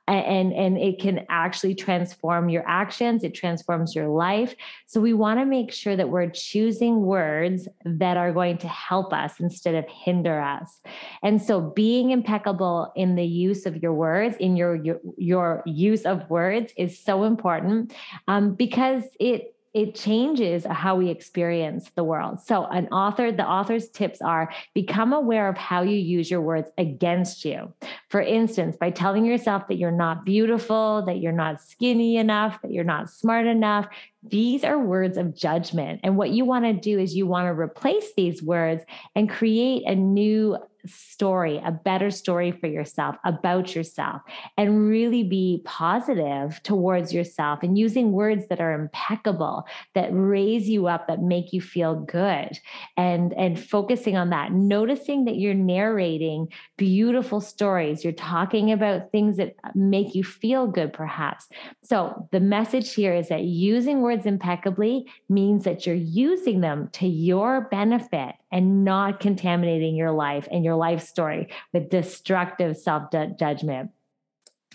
and 0.09 0.53
and 0.53 0.77
it 0.79 1.01
can 1.01 1.25
actually 1.29 1.75
transform 1.75 2.49
your 2.49 2.67
actions. 2.67 3.23
It 3.23 3.35
transforms 3.35 3.95
your 3.95 4.09
life. 4.09 4.55
So 4.87 5.01
we 5.01 5.13
want 5.13 5.41
to 5.41 5.47
make 5.47 5.73
sure 5.73 5.97
that 5.97 6.09
we're 6.09 6.31
choosing 6.31 7.03
words 7.03 7.69
that 7.85 8.17
are 8.17 8.33
going 8.33 8.59
to 8.59 8.69
help 8.69 9.13
us 9.13 9.41
instead 9.41 9.75
of 9.75 9.85
hinder 9.89 10.41
us. 10.41 10.81
And 11.23 11.41
so 11.41 11.61
being 11.61 12.11
impeccable 12.11 12.93
in 12.97 13.15
the 13.15 13.25
use 13.25 13.67
of 13.67 13.77
your 13.83 13.95
words 13.95 14.37
in 14.39 14.57
your 14.57 14.75
your, 14.77 15.01
your 15.17 15.63
use 15.67 16.03
of 16.03 16.29
words 16.29 16.73
is 16.77 16.99
so 16.99 17.25
important 17.25 17.95
um, 18.27 18.55
because 18.55 19.05
it 19.19 19.55
it 19.73 19.95
changes 19.95 20.65
how 20.65 20.97
we 20.97 21.11
experience 21.11 21.91
the 21.95 22.03
world. 22.03 22.41
So, 22.41 22.65
an 22.67 22.89
author, 22.89 23.31
the 23.31 23.47
author's 23.47 23.89
tips 23.89 24.21
are 24.21 24.53
become 24.75 25.13
aware 25.13 25.49
of 25.49 25.57
how 25.57 25.83
you 25.83 25.97
use 25.97 26.31
your 26.31 26.41
words 26.41 26.69
against 26.77 27.45
you. 27.45 27.73
For 28.09 28.21
instance, 28.21 28.77
by 28.77 28.91
telling 28.91 29.25
yourself 29.25 29.69
that 29.69 29.77
you're 29.77 29.93
not 29.93 30.25
beautiful, 30.25 31.05
that 31.07 31.19
you're 31.19 31.31
not 31.31 31.61
skinny 31.63 32.17
enough, 32.17 32.61
that 32.63 32.73
you're 32.73 32.83
not 32.83 33.11
smart 33.11 33.47
enough, 33.47 33.87
these 34.23 34.65
are 34.65 34.79
words 34.79 35.17
of 35.17 35.35
judgment. 35.35 36.01
And 36.03 36.17
what 36.17 36.31
you 36.31 36.45
want 36.45 36.65
to 36.67 36.73
do 36.73 36.99
is 36.99 37.15
you 37.15 37.27
want 37.27 37.47
to 37.47 37.59
replace 37.59 38.13
these 38.17 38.43
words 38.43 38.83
and 39.15 39.31
create 39.31 39.85
a 39.87 39.95
new 39.95 40.59
story, 40.87 41.61
a 41.65 41.71
better 41.71 42.11
story 42.11 42.53
for 42.53 42.67
yourself 42.67 43.17
about 43.25 43.75
yourself, 43.75 44.23
and 44.57 44.89
really 44.89 45.23
be 45.23 45.63
positive 45.65 46.61
towards 46.63 47.13
yourself 47.13 47.61
and 47.63 47.79
using 47.79 48.13
words 48.13 48.47
that 48.49 48.61
are 48.61 48.73
impeccable, 48.73 49.67
that 49.95 50.09
raise 50.13 50.69
you 50.69 50.87
up, 50.87 51.07
that 51.07 51.21
make 51.21 51.53
you 51.53 51.61
feel 51.61 51.95
good, 51.95 52.59
and, 52.97 53.33
and 53.35 53.61
focusing 53.61 54.17
on 54.17 54.31
that, 54.31 54.53
noticing 54.53 55.25
that 55.25 55.37
you're 55.37 55.55
narrating 55.55 56.49
beautiful 56.77 57.41
stories, 57.41 58.03
you're 58.03 58.13
talking 58.13 58.73
about 58.73 59.11
things 59.13 59.37
that 59.37 59.55
make 59.75 60.15
you 60.15 60.25
feel 60.25 60.67
good, 60.67 60.93
perhaps. 60.93 61.47
So 61.83 62.29
the 62.33 62.41
message 62.41 62.95
here 62.95 63.15
is 63.15 63.29
that 63.29 63.45
using 63.45 64.01
words 64.01 64.10
impeccably 64.11 65.07
means 65.29 65.65
that 65.65 65.87
you're 65.87 65.95
using 65.95 66.61
them 66.61 66.89
to 66.93 67.07
your 67.07 67.63
benefit 67.71 68.35
and 68.51 68.85
not 68.85 69.21
contaminating 69.21 69.95
your 69.95 70.11
life 70.11 70.49
and 70.51 70.65
your 70.65 70.77
life 70.77 71.03
story 71.03 71.49
with 71.73 71.91
destructive 71.91 72.77
self 72.77 73.11
judgment. 73.39 73.91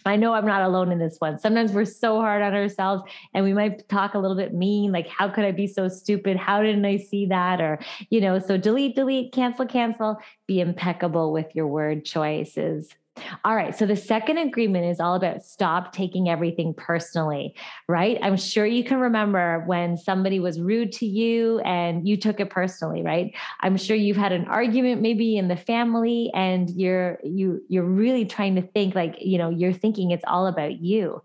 I 0.05 0.17
know 0.17 0.33
I'm 0.33 0.45
not 0.45 0.61
alone 0.61 0.91
in 0.91 0.99
this 0.99 1.17
one. 1.17 1.39
Sometimes 1.39 1.71
we're 1.71 1.85
so 1.85 2.21
hard 2.21 2.43
on 2.43 2.53
ourselves 2.53 3.03
and 3.33 3.43
we 3.43 3.53
might 3.53 3.89
talk 3.89 4.13
a 4.13 4.19
little 4.19 4.37
bit 4.37 4.53
mean, 4.53 4.91
like, 4.91 5.07
how 5.07 5.27
could 5.29 5.45
I 5.45 5.51
be 5.51 5.65
so 5.65 5.87
stupid? 5.87 6.37
How 6.37 6.61
didn't 6.61 6.85
I 6.85 6.97
see 6.97 7.25
that? 7.27 7.59
Or, 7.59 7.79
you 8.11 8.21
know, 8.21 8.37
so 8.37 8.55
delete, 8.55 8.95
delete, 8.95 9.33
cancel, 9.33 9.65
cancel. 9.65 10.19
Be 10.45 10.59
impeccable 10.59 11.31
with 11.31 11.55
your 11.55 11.65
word 11.67 12.05
choices. 12.05 12.93
All 13.45 13.55
right. 13.55 13.75
So 13.75 13.85
the 13.85 13.95
second 13.95 14.37
agreement 14.37 14.85
is 14.85 14.99
all 14.99 15.15
about 15.15 15.43
stop 15.43 15.93
taking 15.93 16.27
everything 16.27 16.73
personally, 16.73 17.55
right? 17.87 18.17
I'm 18.21 18.35
sure 18.35 18.65
you 18.65 18.83
can 18.83 18.99
remember 18.99 19.63
when 19.65 19.95
somebody 19.97 20.39
was 20.39 20.59
rude 20.59 20.91
to 20.93 21.05
you 21.05 21.59
and 21.59 22.07
you 22.07 22.17
took 22.17 22.39
it 22.39 22.49
personally, 22.49 23.03
right? 23.03 23.33
I'm 23.61 23.77
sure 23.77 23.95
you've 23.95 24.17
had 24.17 24.33
an 24.33 24.45
argument 24.45 25.01
maybe 25.01 25.37
in 25.37 25.47
the 25.47 25.55
family 25.55 26.29
and 26.33 26.69
you're 26.71 27.19
you 27.23 27.63
you're 27.69 27.83
really 27.83 28.25
trying 28.25 28.55
to 28.55 28.61
think 28.61 28.95
like, 28.95 29.15
you 29.21 29.37
know, 29.37 29.49
you're 29.49 29.73
thinking 29.73 30.11
it's 30.11 30.25
all 30.27 30.47
about 30.47 30.81
you. 30.81 31.21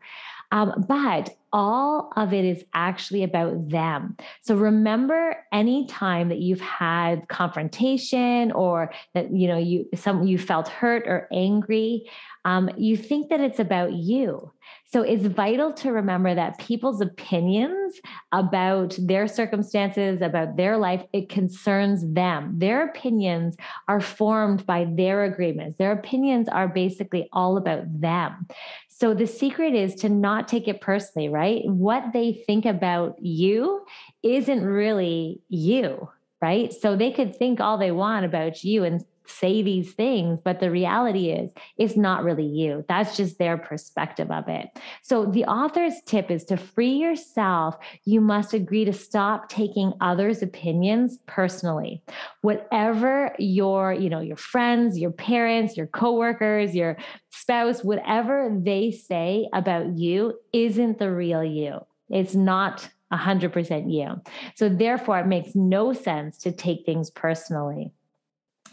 Um, 0.52 0.84
but 0.88 1.36
all 1.52 2.12
of 2.16 2.32
it 2.32 2.44
is 2.44 2.64
actually 2.74 3.24
about 3.24 3.68
them. 3.68 4.16
So 4.42 4.54
remember 4.54 5.36
any 5.52 5.86
time 5.86 6.28
that 6.28 6.38
you've 6.38 6.60
had 6.60 7.28
confrontation 7.28 8.52
or 8.52 8.92
that 9.14 9.32
you 9.32 9.48
know 9.48 9.58
you 9.58 9.88
some 9.94 10.24
you 10.24 10.38
felt 10.38 10.68
hurt 10.68 11.06
or 11.06 11.28
angry, 11.32 12.08
um, 12.44 12.70
you 12.76 12.96
think 12.96 13.30
that 13.30 13.40
it's 13.40 13.58
about 13.58 13.92
you. 13.92 14.52
So 14.92 15.02
it's 15.02 15.26
vital 15.26 15.72
to 15.74 15.92
remember 15.92 16.34
that 16.34 16.58
people's 16.58 17.00
opinions 17.00 18.00
about 18.32 18.96
their 18.98 19.28
circumstances, 19.28 20.20
about 20.20 20.56
their 20.56 20.76
life, 20.78 21.04
it 21.12 21.28
concerns 21.28 22.04
them. 22.12 22.54
Their 22.58 22.88
opinions 22.88 23.56
are 23.86 24.00
formed 24.00 24.66
by 24.66 24.86
their 24.88 25.24
agreements. 25.24 25.76
Their 25.76 25.92
opinions 25.92 26.48
are 26.48 26.66
basically 26.66 27.28
all 27.32 27.56
about 27.56 28.00
them. 28.00 28.48
So 29.00 29.14
the 29.14 29.26
secret 29.26 29.74
is 29.74 29.94
to 29.96 30.10
not 30.10 30.46
take 30.46 30.68
it 30.68 30.82
personally, 30.82 31.30
right? 31.30 31.62
What 31.64 32.12
they 32.12 32.44
think 32.46 32.66
about 32.66 33.16
you 33.18 33.86
isn't 34.22 34.62
really 34.62 35.40
you, 35.48 36.10
right? 36.42 36.70
So 36.70 36.96
they 36.96 37.10
could 37.10 37.34
think 37.34 37.60
all 37.60 37.78
they 37.78 37.92
want 37.92 38.26
about 38.26 38.62
you 38.62 38.84
and 38.84 39.02
say 39.30 39.62
these 39.62 39.92
things, 39.92 40.38
but 40.44 40.60
the 40.60 40.70
reality 40.70 41.30
is 41.30 41.52
it's 41.78 41.96
not 41.96 42.24
really 42.24 42.46
you. 42.46 42.84
That's 42.88 43.16
just 43.16 43.38
their 43.38 43.56
perspective 43.56 44.30
of 44.30 44.48
it. 44.48 44.68
So 45.02 45.26
the 45.26 45.44
author's 45.44 45.94
tip 46.06 46.30
is 46.30 46.44
to 46.46 46.56
free 46.56 46.94
yourself, 46.94 47.76
you 48.04 48.20
must 48.20 48.54
agree 48.54 48.84
to 48.84 48.92
stop 48.92 49.48
taking 49.48 49.92
others' 50.00 50.42
opinions 50.42 51.18
personally. 51.26 52.02
Whatever 52.42 53.34
your, 53.38 53.92
you 53.92 54.10
know, 54.10 54.20
your 54.20 54.36
friends, 54.36 54.98
your 54.98 55.12
parents, 55.12 55.76
your 55.76 55.86
coworkers, 55.86 56.74
your 56.74 56.96
spouse, 57.30 57.84
whatever 57.84 58.54
they 58.60 58.90
say 58.90 59.48
about 59.52 59.98
you 59.98 60.34
isn't 60.52 60.98
the 60.98 61.10
real 61.10 61.44
you. 61.44 61.80
It's 62.08 62.34
not 62.34 62.88
100% 63.12 63.92
you. 63.92 64.20
So, 64.54 64.68
therefore, 64.68 65.18
it 65.20 65.26
makes 65.26 65.54
no 65.54 65.92
sense 65.92 66.38
to 66.38 66.52
take 66.52 66.86
things 66.86 67.10
personally. 67.10 67.92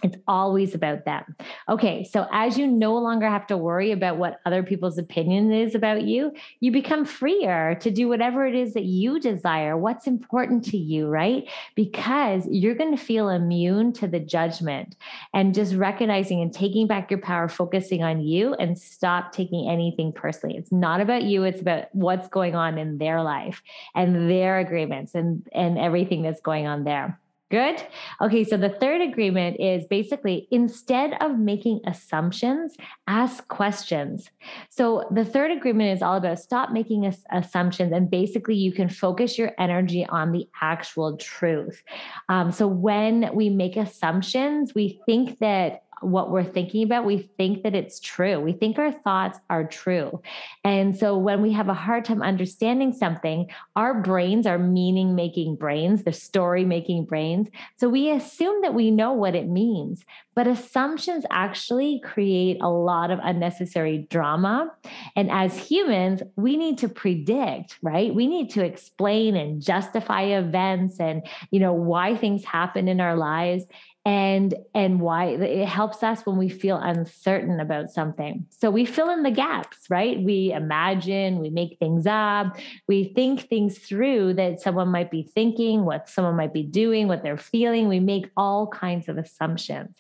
It's 0.03 0.17
always 0.27 0.75
about 0.75 1.05
them. 1.05 1.35
Okay, 1.67 2.03
so 2.03 2.27
as 2.31 2.57
you 2.57 2.67
no 2.67 2.95
longer 2.97 3.27
have 3.27 3.47
to 3.47 3.57
worry 3.57 3.91
about 3.91 4.17
what 4.17 4.39
other 4.45 4.61
people's 4.61 4.99
opinion 4.99 5.51
is 5.51 5.73
about 5.73 6.03
you, 6.03 6.33
you 6.59 6.71
become 6.71 7.03
freer 7.03 7.75
to 7.81 7.89
do 7.89 8.07
whatever 8.07 8.45
it 8.45 8.53
is 8.53 8.73
that 8.75 8.83
you 8.83 9.19
desire, 9.19 9.75
what's 9.75 10.05
important 10.05 10.63
to 10.65 10.77
you, 10.77 11.07
right? 11.07 11.49
Because 11.75 12.45
you're 12.49 12.75
going 12.75 12.95
to 12.95 13.03
feel 13.03 13.29
immune 13.29 13.91
to 13.93 14.07
the 14.07 14.19
judgment 14.19 14.95
and 15.33 15.55
just 15.55 15.73
recognizing 15.73 16.41
and 16.41 16.53
taking 16.53 16.85
back 16.85 17.09
your 17.09 17.19
power, 17.19 17.47
focusing 17.47 18.03
on 18.03 18.21
you 18.21 18.53
and 18.55 18.77
stop 18.77 19.31
taking 19.31 19.67
anything 19.67 20.13
personally. 20.13 20.57
It's 20.57 20.71
not 20.71 21.01
about 21.01 21.23
you, 21.23 21.43
it's 21.43 21.61
about 21.61 21.85
what's 21.93 22.27
going 22.27 22.53
on 22.53 22.77
in 22.77 22.99
their 22.99 23.23
life 23.23 23.63
and 23.95 24.29
their 24.29 24.59
agreements 24.59 25.15
and, 25.15 25.47
and 25.53 25.79
everything 25.79 26.21
that's 26.21 26.41
going 26.41 26.67
on 26.67 26.83
there. 26.83 27.19
Good. 27.49 27.81
Okay. 28.21 28.43
So 28.43 28.57
the 28.57 28.69
third 28.69 28.99
agreement 28.99 29.57
is 29.59 29.85
basically 29.85 30.49
instead 30.51 31.13
of 31.21 31.39
making 31.39 31.79
assumptions, 31.87 32.75
ask 33.07 33.47
questions. 33.47 34.29
So 34.69 35.07
the 35.11 35.23
third 35.23 35.51
agreement 35.51 35.95
is 35.95 36.01
all 36.01 36.17
about 36.17 36.39
stop 36.39 36.71
making 36.71 37.09
assumptions 37.31 37.93
and 37.93 38.11
basically 38.11 38.55
you 38.55 38.73
can 38.73 38.89
focus 38.89 39.37
your 39.37 39.53
energy 39.57 40.05
on 40.09 40.33
the 40.33 40.49
actual 40.61 41.15
truth. 41.15 41.81
Um, 42.27 42.51
so 42.51 42.67
when 42.67 43.29
we 43.33 43.49
make 43.49 43.77
assumptions, 43.77 44.75
we 44.75 44.99
think 45.05 45.39
that 45.39 45.83
what 46.01 46.31
we're 46.31 46.43
thinking 46.43 46.83
about, 46.83 47.05
we 47.05 47.29
think 47.37 47.63
that 47.63 47.75
it's 47.75 47.99
true. 47.99 48.39
We 48.39 48.53
think 48.53 48.77
our 48.77 48.91
thoughts 48.91 49.39
are 49.49 49.65
true. 49.65 50.21
And 50.63 50.95
so 50.95 51.17
when 51.17 51.41
we 51.41 51.51
have 51.53 51.69
a 51.69 51.73
hard 51.73 52.05
time 52.05 52.21
understanding 52.21 52.93
something, 52.93 53.49
our 53.75 54.01
brains 54.01 54.45
are 54.45 54.59
meaning 54.59 55.15
making 55.15 55.55
brains, 55.55 56.03
the 56.03 56.13
story 56.13 56.65
making 56.65 57.05
brains. 57.05 57.47
So 57.77 57.89
we 57.89 58.09
assume 58.09 58.61
that 58.61 58.73
we 58.73 58.91
know 58.91 59.13
what 59.13 59.35
it 59.35 59.47
means. 59.47 60.05
But 60.35 60.45
assumptions 60.45 61.25
actually 61.31 61.99
create 62.03 62.57
a 62.61 62.69
lot 62.69 63.09
of 63.09 63.19
unnecessary 63.23 64.05
drama. 64.09 64.71
And 65.15 65.31
as 65.31 65.57
humans, 65.57 66.21
we 66.35 66.57
need 66.57 66.77
to 66.79 66.89
predict, 66.89 67.79
right? 67.81 68.13
We 68.13 68.27
need 68.27 68.51
to 68.51 68.63
explain 68.63 69.35
and 69.35 69.59
justify 69.59 70.21
events 70.23 70.99
and, 70.99 71.25
you 71.49 71.59
know, 71.59 71.73
why 71.73 72.15
things 72.15 72.45
happen 72.45 72.87
in 72.87 73.01
our 73.01 73.15
lives 73.15 73.65
and 74.07 74.55
and 74.73 75.01
why 75.01 75.25
it 75.25 75.67
helps 75.67 76.01
us 76.01 76.25
when 76.25 76.37
we 76.37 76.47
feel 76.47 76.77
uncertain 76.77 77.59
about 77.59 77.89
something. 77.89 78.45
So 78.49 78.71
we 78.71 78.85
fill 78.85 79.09
in 79.09 79.23
the 79.23 79.31
gaps 79.31 79.77
right? 79.89 80.21
We 80.23 80.53
imagine 80.53 81.39
we 81.39 81.49
make 81.49 81.77
things 81.77 82.07
up 82.07 82.57
we 82.87 83.05
think 83.13 83.41
things 83.49 83.77
through 83.77 84.33
that 84.35 84.61
someone 84.61 84.89
might 84.89 85.11
be 85.11 85.23
thinking 85.23 85.85
what 85.85 86.09
someone 86.09 86.35
might 86.35 86.53
be 86.53 86.63
doing 86.63 87.07
what 87.07 87.23
they're 87.23 87.37
feeling. 87.37 87.87
We 87.87 87.99
make 87.99 88.29
all 88.37 88.67
kinds 88.67 89.09
of 89.09 89.17
assumptions. 89.17 89.97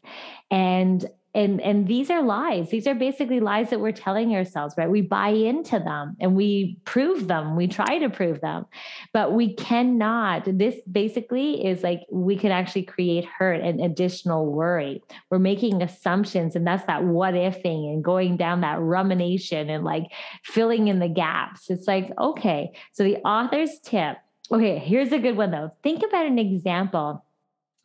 And 0.49 1.05
and 1.37 1.61
and 1.61 1.87
these 1.87 2.09
are 2.09 2.23
lies. 2.23 2.71
These 2.71 2.87
are 2.87 2.95
basically 2.95 3.39
lies 3.39 3.69
that 3.69 3.79
we're 3.79 3.91
telling 3.91 4.35
ourselves 4.35 4.73
right? 4.75 4.89
We 4.89 5.01
buy 5.01 5.29
into 5.29 5.77
them 5.77 6.17
and 6.19 6.35
we 6.35 6.79
prove 6.83 7.27
them. 7.27 7.55
We 7.55 7.67
try 7.67 7.99
to 7.99 8.09
prove 8.09 8.41
them. 8.41 8.65
But 9.13 9.33
we 9.33 9.53
cannot 9.53 10.45
this 10.57 10.75
basically 10.91 11.63
is 11.63 11.83
like 11.83 12.01
we 12.11 12.35
can 12.37 12.51
actually 12.51 12.83
create 12.83 13.25
hurt 13.25 13.61
and 13.61 13.79
additional 13.79 14.51
worry. 14.51 15.03
We're 15.29 15.37
making 15.37 15.83
assumptions 15.83 16.55
and 16.55 16.65
that's 16.65 16.85
that 16.85 17.03
what 17.03 17.35
ifing 17.35 17.93
and 17.93 18.03
going 18.03 18.35
down 18.35 18.61
that 18.61 18.79
rumination 18.79 19.69
and 19.69 19.83
like 19.83 20.11
filling 20.43 20.87
in 20.87 20.97
the 20.97 21.07
gaps. 21.07 21.69
It's 21.69 21.87
like 21.87 22.11
okay 22.17 22.71
so 22.93 23.03
the 23.03 23.17
author's 23.17 23.79
tip. 23.83 24.17
Okay 24.51 24.79
here's 24.79 25.11
a 25.11 25.19
good 25.19 25.37
one 25.37 25.51
though. 25.51 25.71
Think 25.83 26.01
about 26.03 26.25
an 26.25 26.39
example 26.39 27.23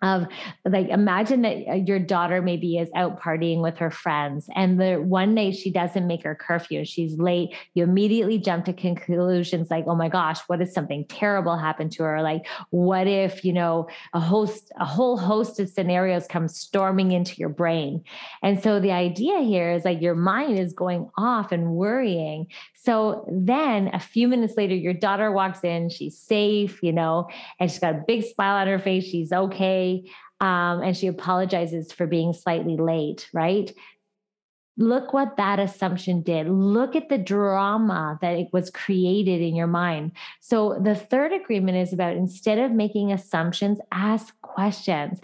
of 0.03 0.27
like 0.65 0.89
imagine 0.89 1.43
that 1.43 1.57
uh, 1.69 1.75
your 1.75 1.99
daughter 1.99 2.43
maybe 2.43 2.77
is 2.77 2.91
out 2.95 3.21
partying 3.21 3.63
with 3.63 3.79
her 3.79 3.91
friends 3.91 4.49
and 4.55 4.81
the 4.81 4.97
one 4.97 5.35
day 5.35 5.53
she 5.53 5.71
doesn't 5.71 6.07
make 6.07 6.23
her 6.23 6.35
curfew 6.35 6.85
she's 6.85 7.17
late 7.19 7.55
you 7.75 7.83
immediately 7.83 8.39
jump 8.39 8.65
to 8.65 8.73
conclusions 8.73 9.71
like 9.71 9.85
oh 9.87 9.95
my 9.95 10.09
gosh 10.09 10.41
what 10.47 10.61
if 10.61 10.71
something 10.71 11.05
terrible 11.07 11.57
happened 11.57 11.93
to 11.93 12.03
her? 12.03 12.23
Like 12.23 12.47
what 12.71 13.07
if 13.07 13.45
you 13.45 13.53
know 13.53 13.89
a 14.13 14.21
host 14.21 14.73
a 14.79 14.85
whole 14.85 15.17
host 15.17 15.61
of 15.61 15.69
scenarios 15.69 16.27
come 16.27 16.49
storming 16.49 17.13
into 17.13 17.37
your 17.37 17.49
brain? 17.49 18.03
And 18.43 18.63
so 18.63 18.81
the 18.81 18.93
idea 18.93 19.41
here 19.41 19.73
is 19.73 19.85
like 19.85 20.01
your 20.01 20.15
mind 20.15 20.59
is 20.59 20.73
going 20.73 21.11
off 21.17 21.53
and 21.53 21.73
worrying. 21.73 22.47
So 22.75 23.25
then 23.31 23.91
a 23.93 24.01
few 24.01 24.29
minutes 24.29 24.55
later 24.57 24.75
your 24.75 24.95
daughter 24.95 25.31
walks 25.31 25.63
in 25.63 25.89
she's 25.89 26.19
safe 26.19 26.83
you 26.83 26.93
know 26.93 27.29
and 27.61 27.71
she's 27.71 27.79
got 27.79 27.95
a 27.95 28.05
big 28.07 28.25
smile 28.25 28.57
on 28.57 28.67
her 28.67 28.79
face 28.79 29.05
she's 29.05 29.33
okay 29.33 29.92
um, 30.41 30.83
and 30.83 30.97
she 30.97 31.07
apologizes 31.07 31.93
for 31.93 32.07
being 32.07 32.33
slightly 32.33 32.77
late, 32.77 33.29
right? 33.33 33.73
Look 34.79 35.13
what 35.13 35.37
that 35.37 35.59
assumption 35.59 36.23
did. 36.23 36.49
Look 36.49 36.97
at 36.97 37.11
the 37.11 37.19
drama 37.19 38.19
that 38.23 38.37
it 38.37 38.49
was 38.53 38.71
created 38.71 39.43
in 39.43 39.55
your 39.55 39.67
mind. 39.67 40.13
So, 40.41 40.81
the 40.83 40.95
third 40.95 41.33
agreement 41.33 41.77
is 41.77 41.93
about 41.93 42.17
instead 42.17 42.59
of 42.59 42.73
making 42.73 43.13
assumptions, 43.13 43.81
ask 43.93 44.41
questions. 44.41 45.21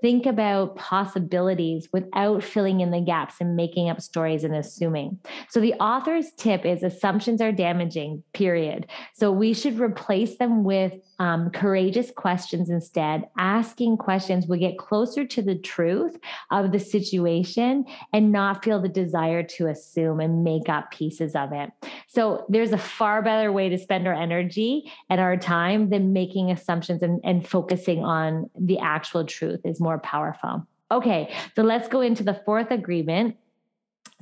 Think 0.00 0.24
about 0.24 0.76
possibilities 0.76 1.88
without 1.92 2.42
filling 2.42 2.80
in 2.80 2.90
the 2.90 3.00
gaps 3.00 3.34
and 3.38 3.54
making 3.54 3.90
up 3.90 4.00
stories 4.00 4.44
and 4.44 4.54
assuming. 4.54 5.18
So, 5.50 5.60
the 5.60 5.74
author's 5.74 6.30
tip 6.32 6.64
is 6.64 6.82
assumptions 6.82 7.42
are 7.42 7.52
damaging, 7.52 8.22
period. 8.32 8.86
So, 9.12 9.30
we 9.30 9.52
should 9.52 9.78
replace 9.78 10.38
them 10.38 10.64
with 10.64 10.94
um, 11.18 11.50
courageous 11.50 12.10
questions 12.10 12.70
instead. 12.70 13.24
Asking 13.38 13.96
questions 13.96 14.46
will 14.46 14.58
get 14.58 14.78
closer 14.78 15.26
to 15.26 15.42
the 15.42 15.54
truth 15.54 16.16
of 16.50 16.72
the 16.72 16.80
situation 16.80 17.84
and 18.12 18.32
not 18.32 18.64
feel 18.64 18.85
the 18.86 18.92
desire 18.92 19.42
to 19.42 19.66
assume 19.66 20.20
and 20.20 20.44
make 20.44 20.68
up 20.68 20.90
pieces 20.92 21.34
of 21.34 21.52
it. 21.52 21.70
So 22.06 22.46
there's 22.48 22.72
a 22.72 22.78
far 22.78 23.20
better 23.22 23.52
way 23.52 23.68
to 23.68 23.78
spend 23.78 24.06
our 24.06 24.14
energy 24.14 24.92
and 25.10 25.20
our 25.20 25.36
time 25.36 25.90
than 25.90 26.12
making 26.12 26.50
assumptions 26.50 27.02
and, 27.02 27.20
and 27.24 27.46
focusing 27.46 28.04
on 28.04 28.48
the 28.58 28.78
actual 28.78 29.24
truth 29.24 29.60
is 29.64 29.80
more 29.80 29.98
powerful. 29.98 30.66
Okay, 30.92 31.34
so 31.56 31.62
let's 31.62 31.88
go 31.88 32.00
into 32.00 32.22
the 32.22 32.40
fourth 32.44 32.70
agreement. 32.70 33.36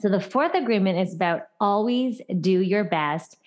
So 0.01 0.09
the 0.09 0.21
fourth 0.21 0.55
agreement 0.55 0.99
is 0.99 1.15
about 1.15 1.43
always 1.61 2.21
do 2.41 2.61
your 2.61 2.85
best 2.85 3.39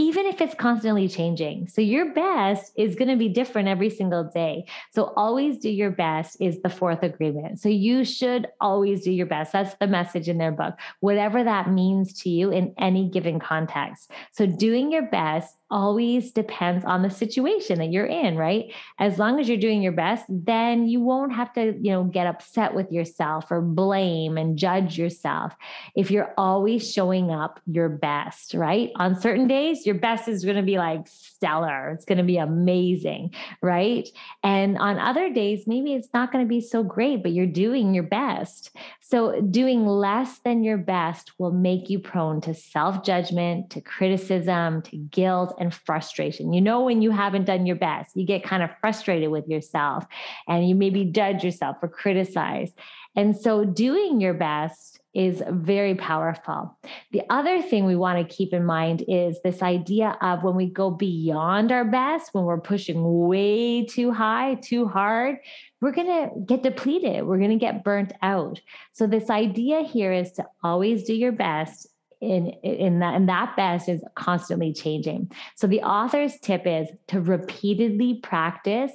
even 0.00 0.24
if 0.24 0.40
it's 0.40 0.54
constantly 0.54 1.06
changing. 1.08 1.68
So 1.68 1.82
your 1.82 2.14
best 2.14 2.72
is 2.74 2.94
going 2.94 3.10
to 3.10 3.16
be 3.16 3.28
different 3.28 3.68
every 3.68 3.90
single 3.90 4.24
day. 4.24 4.64
So 4.94 5.12
always 5.14 5.58
do 5.58 5.68
your 5.68 5.90
best 5.90 6.38
is 6.40 6.62
the 6.62 6.70
fourth 6.70 7.02
agreement. 7.02 7.60
So 7.60 7.68
you 7.68 8.06
should 8.06 8.46
always 8.62 9.04
do 9.04 9.12
your 9.12 9.26
best. 9.26 9.52
That's 9.52 9.74
the 9.74 9.86
message 9.86 10.30
in 10.30 10.38
their 10.38 10.52
book, 10.52 10.74
whatever 11.00 11.44
that 11.44 11.70
means 11.70 12.14
to 12.22 12.30
you 12.30 12.50
in 12.50 12.72
any 12.78 13.10
given 13.10 13.38
context. 13.38 14.10
So 14.32 14.46
doing 14.46 14.90
your 14.90 15.02
best 15.02 15.54
always 15.70 16.32
depends 16.32 16.84
on 16.84 17.02
the 17.02 17.10
situation 17.10 17.78
that 17.78 17.92
you're 17.92 18.06
in, 18.06 18.36
right? 18.36 18.72
As 18.98 19.18
long 19.18 19.38
as 19.38 19.48
you're 19.48 19.58
doing 19.58 19.82
your 19.82 19.92
best, 19.92 20.24
then 20.28 20.88
you 20.88 21.00
won't 21.00 21.32
have 21.32 21.52
to, 21.52 21.78
you 21.80 21.92
know, 21.92 22.04
get 22.04 22.26
upset 22.26 22.74
with 22.74 22.90
yourself 22.90 23.50
or 23.50 23.60
blame 23.60 24.36
and 24.36 24.58
judge 24.58 24.98
yourself. 24.98 25.54
If 25.94 26.10
you're 26.10 26.34
always 26.36 26.90
showing 26.90 27.30
up 27.30 27.60
your 27.66 27.88
best, 27.88 28.54
right? 28.54 28.90
On 28.96 29.14
certain 29.14 29.46
days, 29.46 29.86
your 29.90 29.98
best 29.98 30.28
is 30.28 30.44
going 30.44 30.56
to 30.56 30.62
be 30.62 30.78
like 30.78 31.08
stellar. 31.08 31.90
It's 31.90 32.04
going 32.04 32.18
to 32.18 32.24
be 32.24 32.36
amazing, 32.36 33.34
right? 33.60 34.08
And 34.44 34.78
on 34.78 35.00
other 35.00 35.32
days, 35.32 35.66
maybe 35.66 35.94
it's 35.94 36.10
not 36.14 36.30
going 36.30 36.44
to 36.44 36.48
be 36.48 36.60
so 36.60 36.84
great, 36.84 37.24
but 37.24 37.32
you're 37.32 37.44
doing 37.44 37.92
your 37.92 38.04
best. 38.04 38.70
So 39.00 39.40
doing 39.40 39.84
less 39.84 40.38
than 40.44 40.62
your 40.62 40.78
best 40.78 41.32
will 41.40 41.50
make 41.50 41.90
you 41.90 41.98
prone 41.98 42.40
to 42.42 42.54
self-judgment, 42.54 43.70
to 43.70 43.80
criticism, 43.80 44.82
to 44.82 44.96
guilt 44.96 45.56
and 45.58 45.74
frustration. 45.74 46.52
You 46.52 46.60
know, 46.60 46.82
when 46.82 47.02
you 47.02 47.10
haven't 47.10 47.46
done 47.46 47.66
your 47.66 47.74
best, 47.74 48.14
you 48.14 48.24
get 48.24 48.44
kind 48.44 48.62
of 48.62 48.70
frustrated 48.80 49.32
with 49.32 49.48
yourself 49.48 50.06
and 50.46 50.68
you 50.68 50.76
maybe 50.76 51.04
judge 51.04 51.42
yourself 51.42 51.78
or 51.82 51.88
criticize. 51.88 52.72
And 53.16 53.36
so 53.36 53.64
doing 53.64 54.20
your 54.20 54.34
best 54.34 54.99
is 55.14 55.42
very 55.48 55.94
powerful. 55.94 56.78
The 57.10 57.22
other 57.30 57.60
thing 57.62 57.84
we 57.84 57.96
want 57.96 58.18
to 58.18 58.34
keep 58.34 58.52
in 58.52 58.64
mind 58.64 59.04
is 59.08 59.38
this 59.42 59.62
idea 59.62 60.16
of 60.20 60.44
when 60.44 60.54
we 60.54 60.66
go 60.66 60.90
beyond 60.90 61.72
our 61.72 61.84
best, 61.84 62.32
when 62.32 62.44
we're 62.44 62.60
pushing 62.60 63.26
way 63.26 63.84
too 63.84 64.12
high, 64.12 64.54
too 64.56 64.86
hard, 64.86 65.38
we're 65.80 65.92
going 65.92 66.06
to 66.06 66.30
get 66.46 66.62
depleted. 66.62 67.26
We're 67.26 67.38
going 67.38 67.50
to 67.50 67.56
get 67.56 67.82
burnt 67.82 68.12
out. 68.22 68.60
So 68.92 69.06
this 69.06 69.30
idea 69.30 69.82
here 69.82 70.12
is 70.12 70.32
to 70.32 70.46
always 70.62 71.04
do 71.04 71.14
your 71.14 71.32
best 71.32 71.88
in 72.20 72.48
in 72.62 72.98
that 72.98 73.14
and 73.14 73.28
that 73.30 73.56
best 73.56 73.88
is 73.88 74.02
constantly 74.14 74.74
changing. 74.74 75.30
So 75.56 75.66
the 75.66 75.82
author's 75.82 76.38
tip 76.40 76.66
is 76.66 76.88
to 77.08 77.20
repeatedly 77.20 78.20
practice 78.22 78.92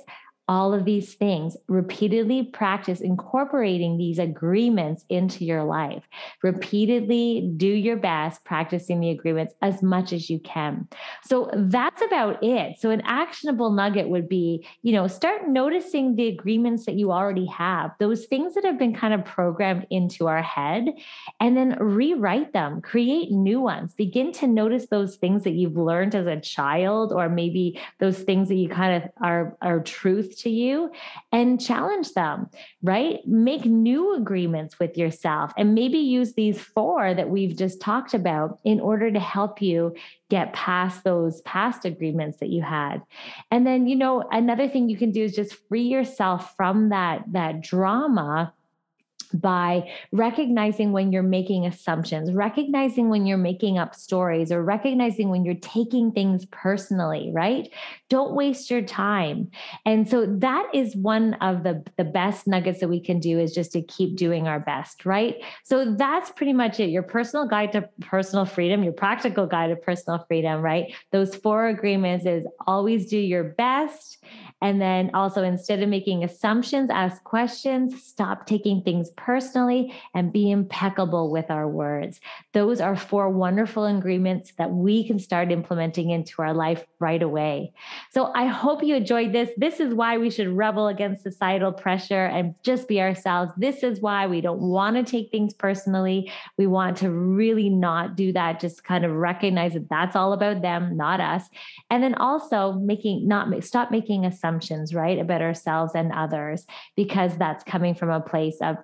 all 0.48 0.74
of 0.74 0.86
these 0.86 1.16
things, 1.16 1.58
repeatedly 1.68 2.44
practice 2.44 3.02
incorporating 3.02 3.98
these 3.98 4.20
agreements 4.20 5.04
into 5.10 5.44
your 5.44 5.64
life. 5.64 6.04
Repeatedly 6.44 7.52
do 7.58 7.68
your 7.68 7.98
best 7.98 8.44
practicing 8.46 9.00
the 9.00 9.10
agreements 9.10 9.54
as 9.62 9.82
much 9.82 10.14
as 10.14 10.30
you 10.30 10.40
can. 10.40 10.88
So 11.24 11.50
that's 11.54 12.02
about 12.02 12.44
it. 12.44 12.80
So 12.80 12.92
an 12.92 13.02
actionable 13.06 13.72
nugget 13.72 14.08
would 14.10 14.30
be, 14.30 14.68
you 14.84 14.94
know, 14.94 15.08
start 15.08 15.48
noticing 15.48 16.16
the 16.16 16.28
agreements 16.28 16.86
that 16.86 16.96
you 16.96 17.12
already 17.12 17.48
have, 17.48 17.92
those 18.00 18.26
things 18.26 18.54
that 18.54 18.66
have 18.66 18.78
been 18.78 18.96
kind 18.96 19.14
of 19.14 19.26
programmed 19.26 19.88
into 19.90 20.28
our 20.28 20.44
head, 20.44 20.86
and 21.40 21.58
then 21.58 21.78
rewrite 21.80 22.54
them, 22.54 22.82
create 22.82 23.32
new 23.32 23.60
ones. 23.60 23.94
Begin 23.94 24.32
to 24.34 24.48
notice 24.48 24.88
those 24.88 25.16
things 25.16 25.44
that 25.44 25.54
you've 25.54 25.78
learned 25.78 26.14
as 26.14 26.28
a 26.28 26.40
child, 26.40 27.12
or 27.12 27.30
maybe 27.30 27.80
those 28.00 28.20
things 28.20 28.48
that 28.50 28.56
you 28.56 28.70
kind 28.70 29.04
of 29.04 29.10
are, 29.22 29.58
are 29.62 29.80
truth 29.80 30.35
to 30.41 30.50
you 30.50 30.91
and 31.32 31.62
challenge 31.62 32.13
them, 32.13 32.50
right? 32.82 33.19
Make 33.26 33.65
new 33.65 34.15
agreements 34.15 34.80
with 34.80 34.98
yourself 34.98 35.52
and 35.58 35.76
maybe 35.76 35.98
use 35.98 36.34
these 36.34 36.60
four 36.60 37.13
that 37.13 37.30
we've 37.30 37.56
just 37.56 37.82
talked 37.82 38.13
about 38.13 38.60
in 38.63 38.80
order 38.80 39.12
to 39.12 39.19
help 39.19 39.62
you 39.62 39.95
get 40.30 40.54
past 40.54 41.04
those 41.04 41.41
past 41.41 41.86
agreements 41.86 42.38
that 42.39 42.50
you 42.50 42.62
had. 42.62 43.02
And 43.52 43.65
then, 43.65 43.88
you 43.88 43.95
know, 43.95 44.28
another 44.32 44.67
thing 44.67 44.89
you 44.89 44.98
can 44.98 45.12
do 45.12 45.24
is 45.24 45.36
just 45.36 45.56
free 45.67 45.84
yourself 45.84 46.56
from 46.58 46.89
that 46.89 47.24
that 47.32 47.62
drama 47.62 48.54
by 49.34 49.90
recognizing 50.12 50.92
when 50.92 51.12
you're 51.12 51.24
making 51.24 51.66
assumptions, 51.66 52.32
recognizing 52.32 53.10
when 53.10 53.26
you're 53.26 53.38
making 53.38 53.78
up 53.78 53.96
stories, 53.96 54.52
or 54.52 54.64
recognizing 54.64 55.30
when 55.30 55.46
you're 55.46 55.56
taking 55.56 56.12
things 56.12 56.46
personally, 56.48 57.32
right? 57.34 57.70
Don't 58.10 58.34
waste 58.34 58.70
your 58.70 58.82
time. 58.82 59.50
And 59.86 60.08
so 60.08 60.26
that 60.26 60.68
is 60.74 60.96
one 60.96 61.34
of 61.36 61.64
the, 61.64 61.84
the 61.98 62.04
best 62.04 62.48
nuggets 62.48 62.80
that 62.80 62.90
we 62.90 63.00
can 63.00 63.20
do 63.20 63.40
is 63.40 63.54
just 63.54 63.72
to 63.74 63.82
keep 63.82 64.16
doing 64.16 64.48
our 64.48 64.60
best, 64.60 65.06
right? 65.06 65.36
So 65.64 65.96
that's 65.96 66.32
pretty 66.32 66.54
much 66.54 66.80
it. 66.80 66.90
Your 66.90 67.04
personal 67.04 67.48
guide 67.48 67.72
to 67.74 67.90
personal 68.02 68.46
freedom, 68.46 68.84
your 68.84 68.94
practical 68.94 69.48
guide 69.48 69.68
to 69.68 69.76
personal 69.76 70.26
freedom, 70.28 70.62
right? 70.62 70.94
Those 71.12 71.36
four 71.36 71.68
agreements 71.68 72.26
is 72.26 72.46
always 72.68 73.10
do 73.10 73.18
your 73.18 73.44
best 73.44 74.24
and 74.62 74.82
then 74.82 75.12
also, 75.14 75.44
instead 75.44 75.84
of 75.84 75.90
making 75.90 76.24
assumptions, 76.24 76.90
ask 76.90 77.24
questions, 77.24 78.04
stop 78.04 78.48
taking 78.48 78.82
things 78.82 79.12
personally, 79.12 79.25
and 80.14 80.32
be 80.32 80.52
impeccable 80.52 81.32
with 81.32 81.50
our 81.50 81.68
words. 81.68 82.20
Those 82.54 82.80
are 82.80 82.96
four 82.96 83.30
wonderful 83.30 83.86
agreements 83.86 84.54
that 84.58 84.72
we 84.72 85.06
can 85.08 85.20
start 85.20 85.52
implementing 85.52 86.12
into 86.12 86.42
our 86.42 86.54
life 86.54 86.86
right 87.00 87.22
away. 87.22 87.74
So 88.12 88.32
I 88.36 88.46
hope 88.46 88.84
you 88.84 88.96
enjoyed 88.96 89.34
this. 89.34 89.50
This 89.58 89.80
is 89.80 89.94
why 89.94 90.18
we 90.18 90.30
should 90.30 90.48
rebel 90.48 90.88
against 90.88 91.24
societal 91.24 91.72
pressure 91.72 92.26
and 92.26 92.56
just 92.64 92.88
be 92.88 93.02
ourselves. 93.02 93.52
This 93.58 93.84
is 93.84 94.00
why 94.00 94.28
we 94.28 94.42
don't 94.42 94.62
want 94.62 94.96
to 94.96 95.04
take 95.04 95.32
things 95.32 95.54
personally. 95.54 96.32
We 96.58 96.68
want 96.68 96.98
to 96.98 97.10
really 97.10 97.70
not 97.70 98.16
do 98.16 98.32
that, 98.34 98.60
just 98.60 98.84
kind 98.84 99.06
of 99.06 99.12
recognize 99.12 99.74
that 99.74 99.90
that's 99.90 100.16
all 100.16 100.34
about 100.34 100.62
them, 100.62 100.96
not 100.96 101.20
us. 101.20 101.50
And 101.90 102.04
then 102.04 102.16
also 102.16 102.74
making, 102.74 103.28
not 103.28 103.64
stop 103.64 103.92
making 103.92 104.26
assumptions, 104.26 104.94
right, 104.94 105.18
about 105.18 105.42
ourselves 105.42 105.94
and 105.96 106.12
others, 106.12 106.66
because 106.96 107.38
that's 107.38 107.64
coming 107.64 107.96
from 107.96 108.10
a 108.10 108.20
place 108.20 108.58
of 108.62 108.78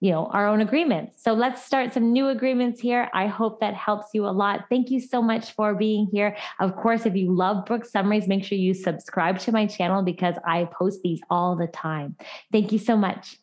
you 0.00 0.10
know 0.10 0.26
our 0.26 0.46
own 0.46 0.60
agreements. 0.60 1.22
So 1.22 1.32
let's 1.32 1.64
start 1.64 1.92
some 1.92 2.12
new 2.12 2.28
agreements 2.28 2.80
here. 2.80 3.10
I 3.12 3.26
hope 3.26 3.58
that 3.60 3.74
helps 3.74 4.08
you 4.14 4.26
a 4.26 4.30
lot. 4.30 4.66
Thank 4.68 4.90
you 4.90 5.00
so 5.00 5.20
much 5.20 5.50
for 5.52 5.74
being 5.74 6.06
here. 6.12 6.36
Of 6.60 6.76
course 6.76 7.06
if 7.06 7.16
you 7.16 7.34
love 7.34 7.66
book 7.66 7.84
summaries 7.84 8.28
make 8.28 8.44
sure 8.44 8.58
you 8.58 8.74
subscribe 8.74 9.40
to 9.40 9.50
my 9.52 9.66
channel 9.66 10.02
because 10.02 10.36
i 10.44 10.66
post 10.66 11.02
these 11.02 11.20
all 11.30 11.56
the 11.56 11.66
time. 11.66 12.16
Thank 12.52 12.70
you 12.72 12.78
so 12.78 12.96
much. 12.96 13.38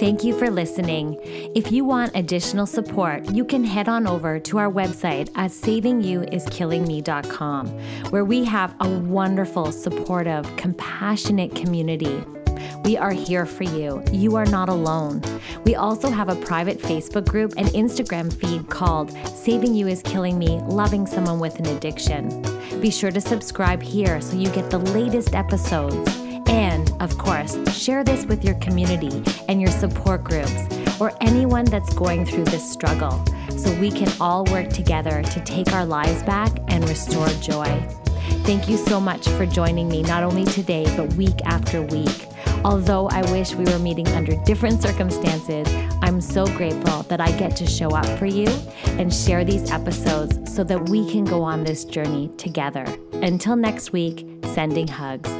Thank 0.00 0.24
you 0.24 0.36
for 0.38 0.50
listening. 0.50 1.18
If 1.54 1.70
you 1.70 1.84
want 1.84 2.16
additional 2.16 2.64
support, 2.66 3.30
you 3.30 3.44
can 3.44 3.62
head 3.62 3.90
on 3.90 4.06
over 4.06 4.40
to 4.40 4.58
our 4.58 4.70
website 4.70 5.28
at 5.36 5.50
savingyouiskillingme.com, 5.50 7.68
where 8.10 8.24
we 8.24 8.42
have 8.44 8.74
a 8.80 8.88
wonderful, 8.88 9.70
supportive, 9.70 10.56
compassionate 10.56 11.54
community. 11.54 12.24
We 12.84 12.96
are 12.96 13.10
here 13.10 13.46
for 13.46 13.64
you. 13.64 14.02
You 14.12 14.36
are 14.36 14.46
not 14.46 14.68
alone. 14.68 15.22
We 15.64 15.74
also 15.74 16.10
have 16.10 16.28
a 16.28 16.36
private 16.36 16.78
Facebook 16.78 17.28
group 17.28 17.54
and 17.56 17.68
Instagram 17.68 18.32
feed 18.32 18.68
called 18.68 19.10
Saving 19.28 19.74
You 19.74 19.88
is 19.88 20.02
Killing 20.02 20.38
Me 20.38 20.60
Loving 20.62 21.06
Someone 21.06 21.38
with 21.38 21.58
an 21.58 21.66
Addiction. 21.66 22.42
Be 22.80 22.90
sure 22.90 23.10
to 23.10 23.20
subscribe 23.20 23.82
here 23.82 24.20
so 24.20 24.36
you 24.36 24.50
get 24.50 24.70
the 24.70 24.78
latest 24.78 25.34
episodes. 25.34 26.10
And, 26.46 26.92
of 27.00 27.16
course, 27.18 27.56
share 27.74 28.04
this 28.04 28.26
with 28.26 28.44
your 28.44 28.54
community 28.56 29.22
and 29.48 29.60
your 29.60 29.70
support 29.70 30.22
groups 30.22 30.52
or 31.00 31.12
anyone 31.20 31.64
that's 31.64 31.92
going 31.94 32.26
through 32.26 32.44
this 32.44 32.70
struggle 32.70 33.24
so 33.56 33.74
we 33.80 33.90
can 33.90 34.12
all 34.20 34.44
work 34.44 34.68
together 34.68 35.22
to 35.22 35.40
take 35.40 35.72
our 35.72 35.86
lives 35.86 36.22
back 36.22 36.52
and 36.68 36.88
restore 36.88 37.28
joy. 37.40 37.64
Thank 38.44 38.68
you 38.68 38.76
so 38.76 39.00
much 39.00 39.26
for 39.30 39.46
joining 39.46 39.88
me, 39.88 40.02
not 40.02 40.22
only 40.22 40.44
today, 40.44 40.84
but 40.96 41.12
week 41.14 41.40
after 41.46 41.82
week. 41.82 42.23
Although 42.64 43.08
I 43.10 43.20
wish 43.30 43.54
we 43.54 43.64
were 43.64 43.78
meeting 43.78 44.08
under 44.08 44.34
different 44.44 44.80
circumstances, 44.80 45.68
I'm 46.00 46.20
so 46.20 46.46
grateful 46.56 47.02
that 47.04 47.20
I 47.20 47.30
get 47.32 47.54
to 47.56 47.66
show 47.66 47.90
up 47.90 48.06
for 48.18 48.26
you 48.26 48.48
and 48.98 49.12
share 49.12 49.44
these 49.44 49.70
episodes 49.70 50.54
so 50.54 50.64
that 50.64 50.88
we 50.88 51.10
can 51.10 51.24
go 51.24 51.42
on 51.42 51.64
this 51.64 51.84
journey 51.84 52.30
together. 52.38 52.86
Until 53.12 53.56
next 53.56 53.92
week, 53.92 54.26
sending 54.44 54.88
hugs. 54.88 55.30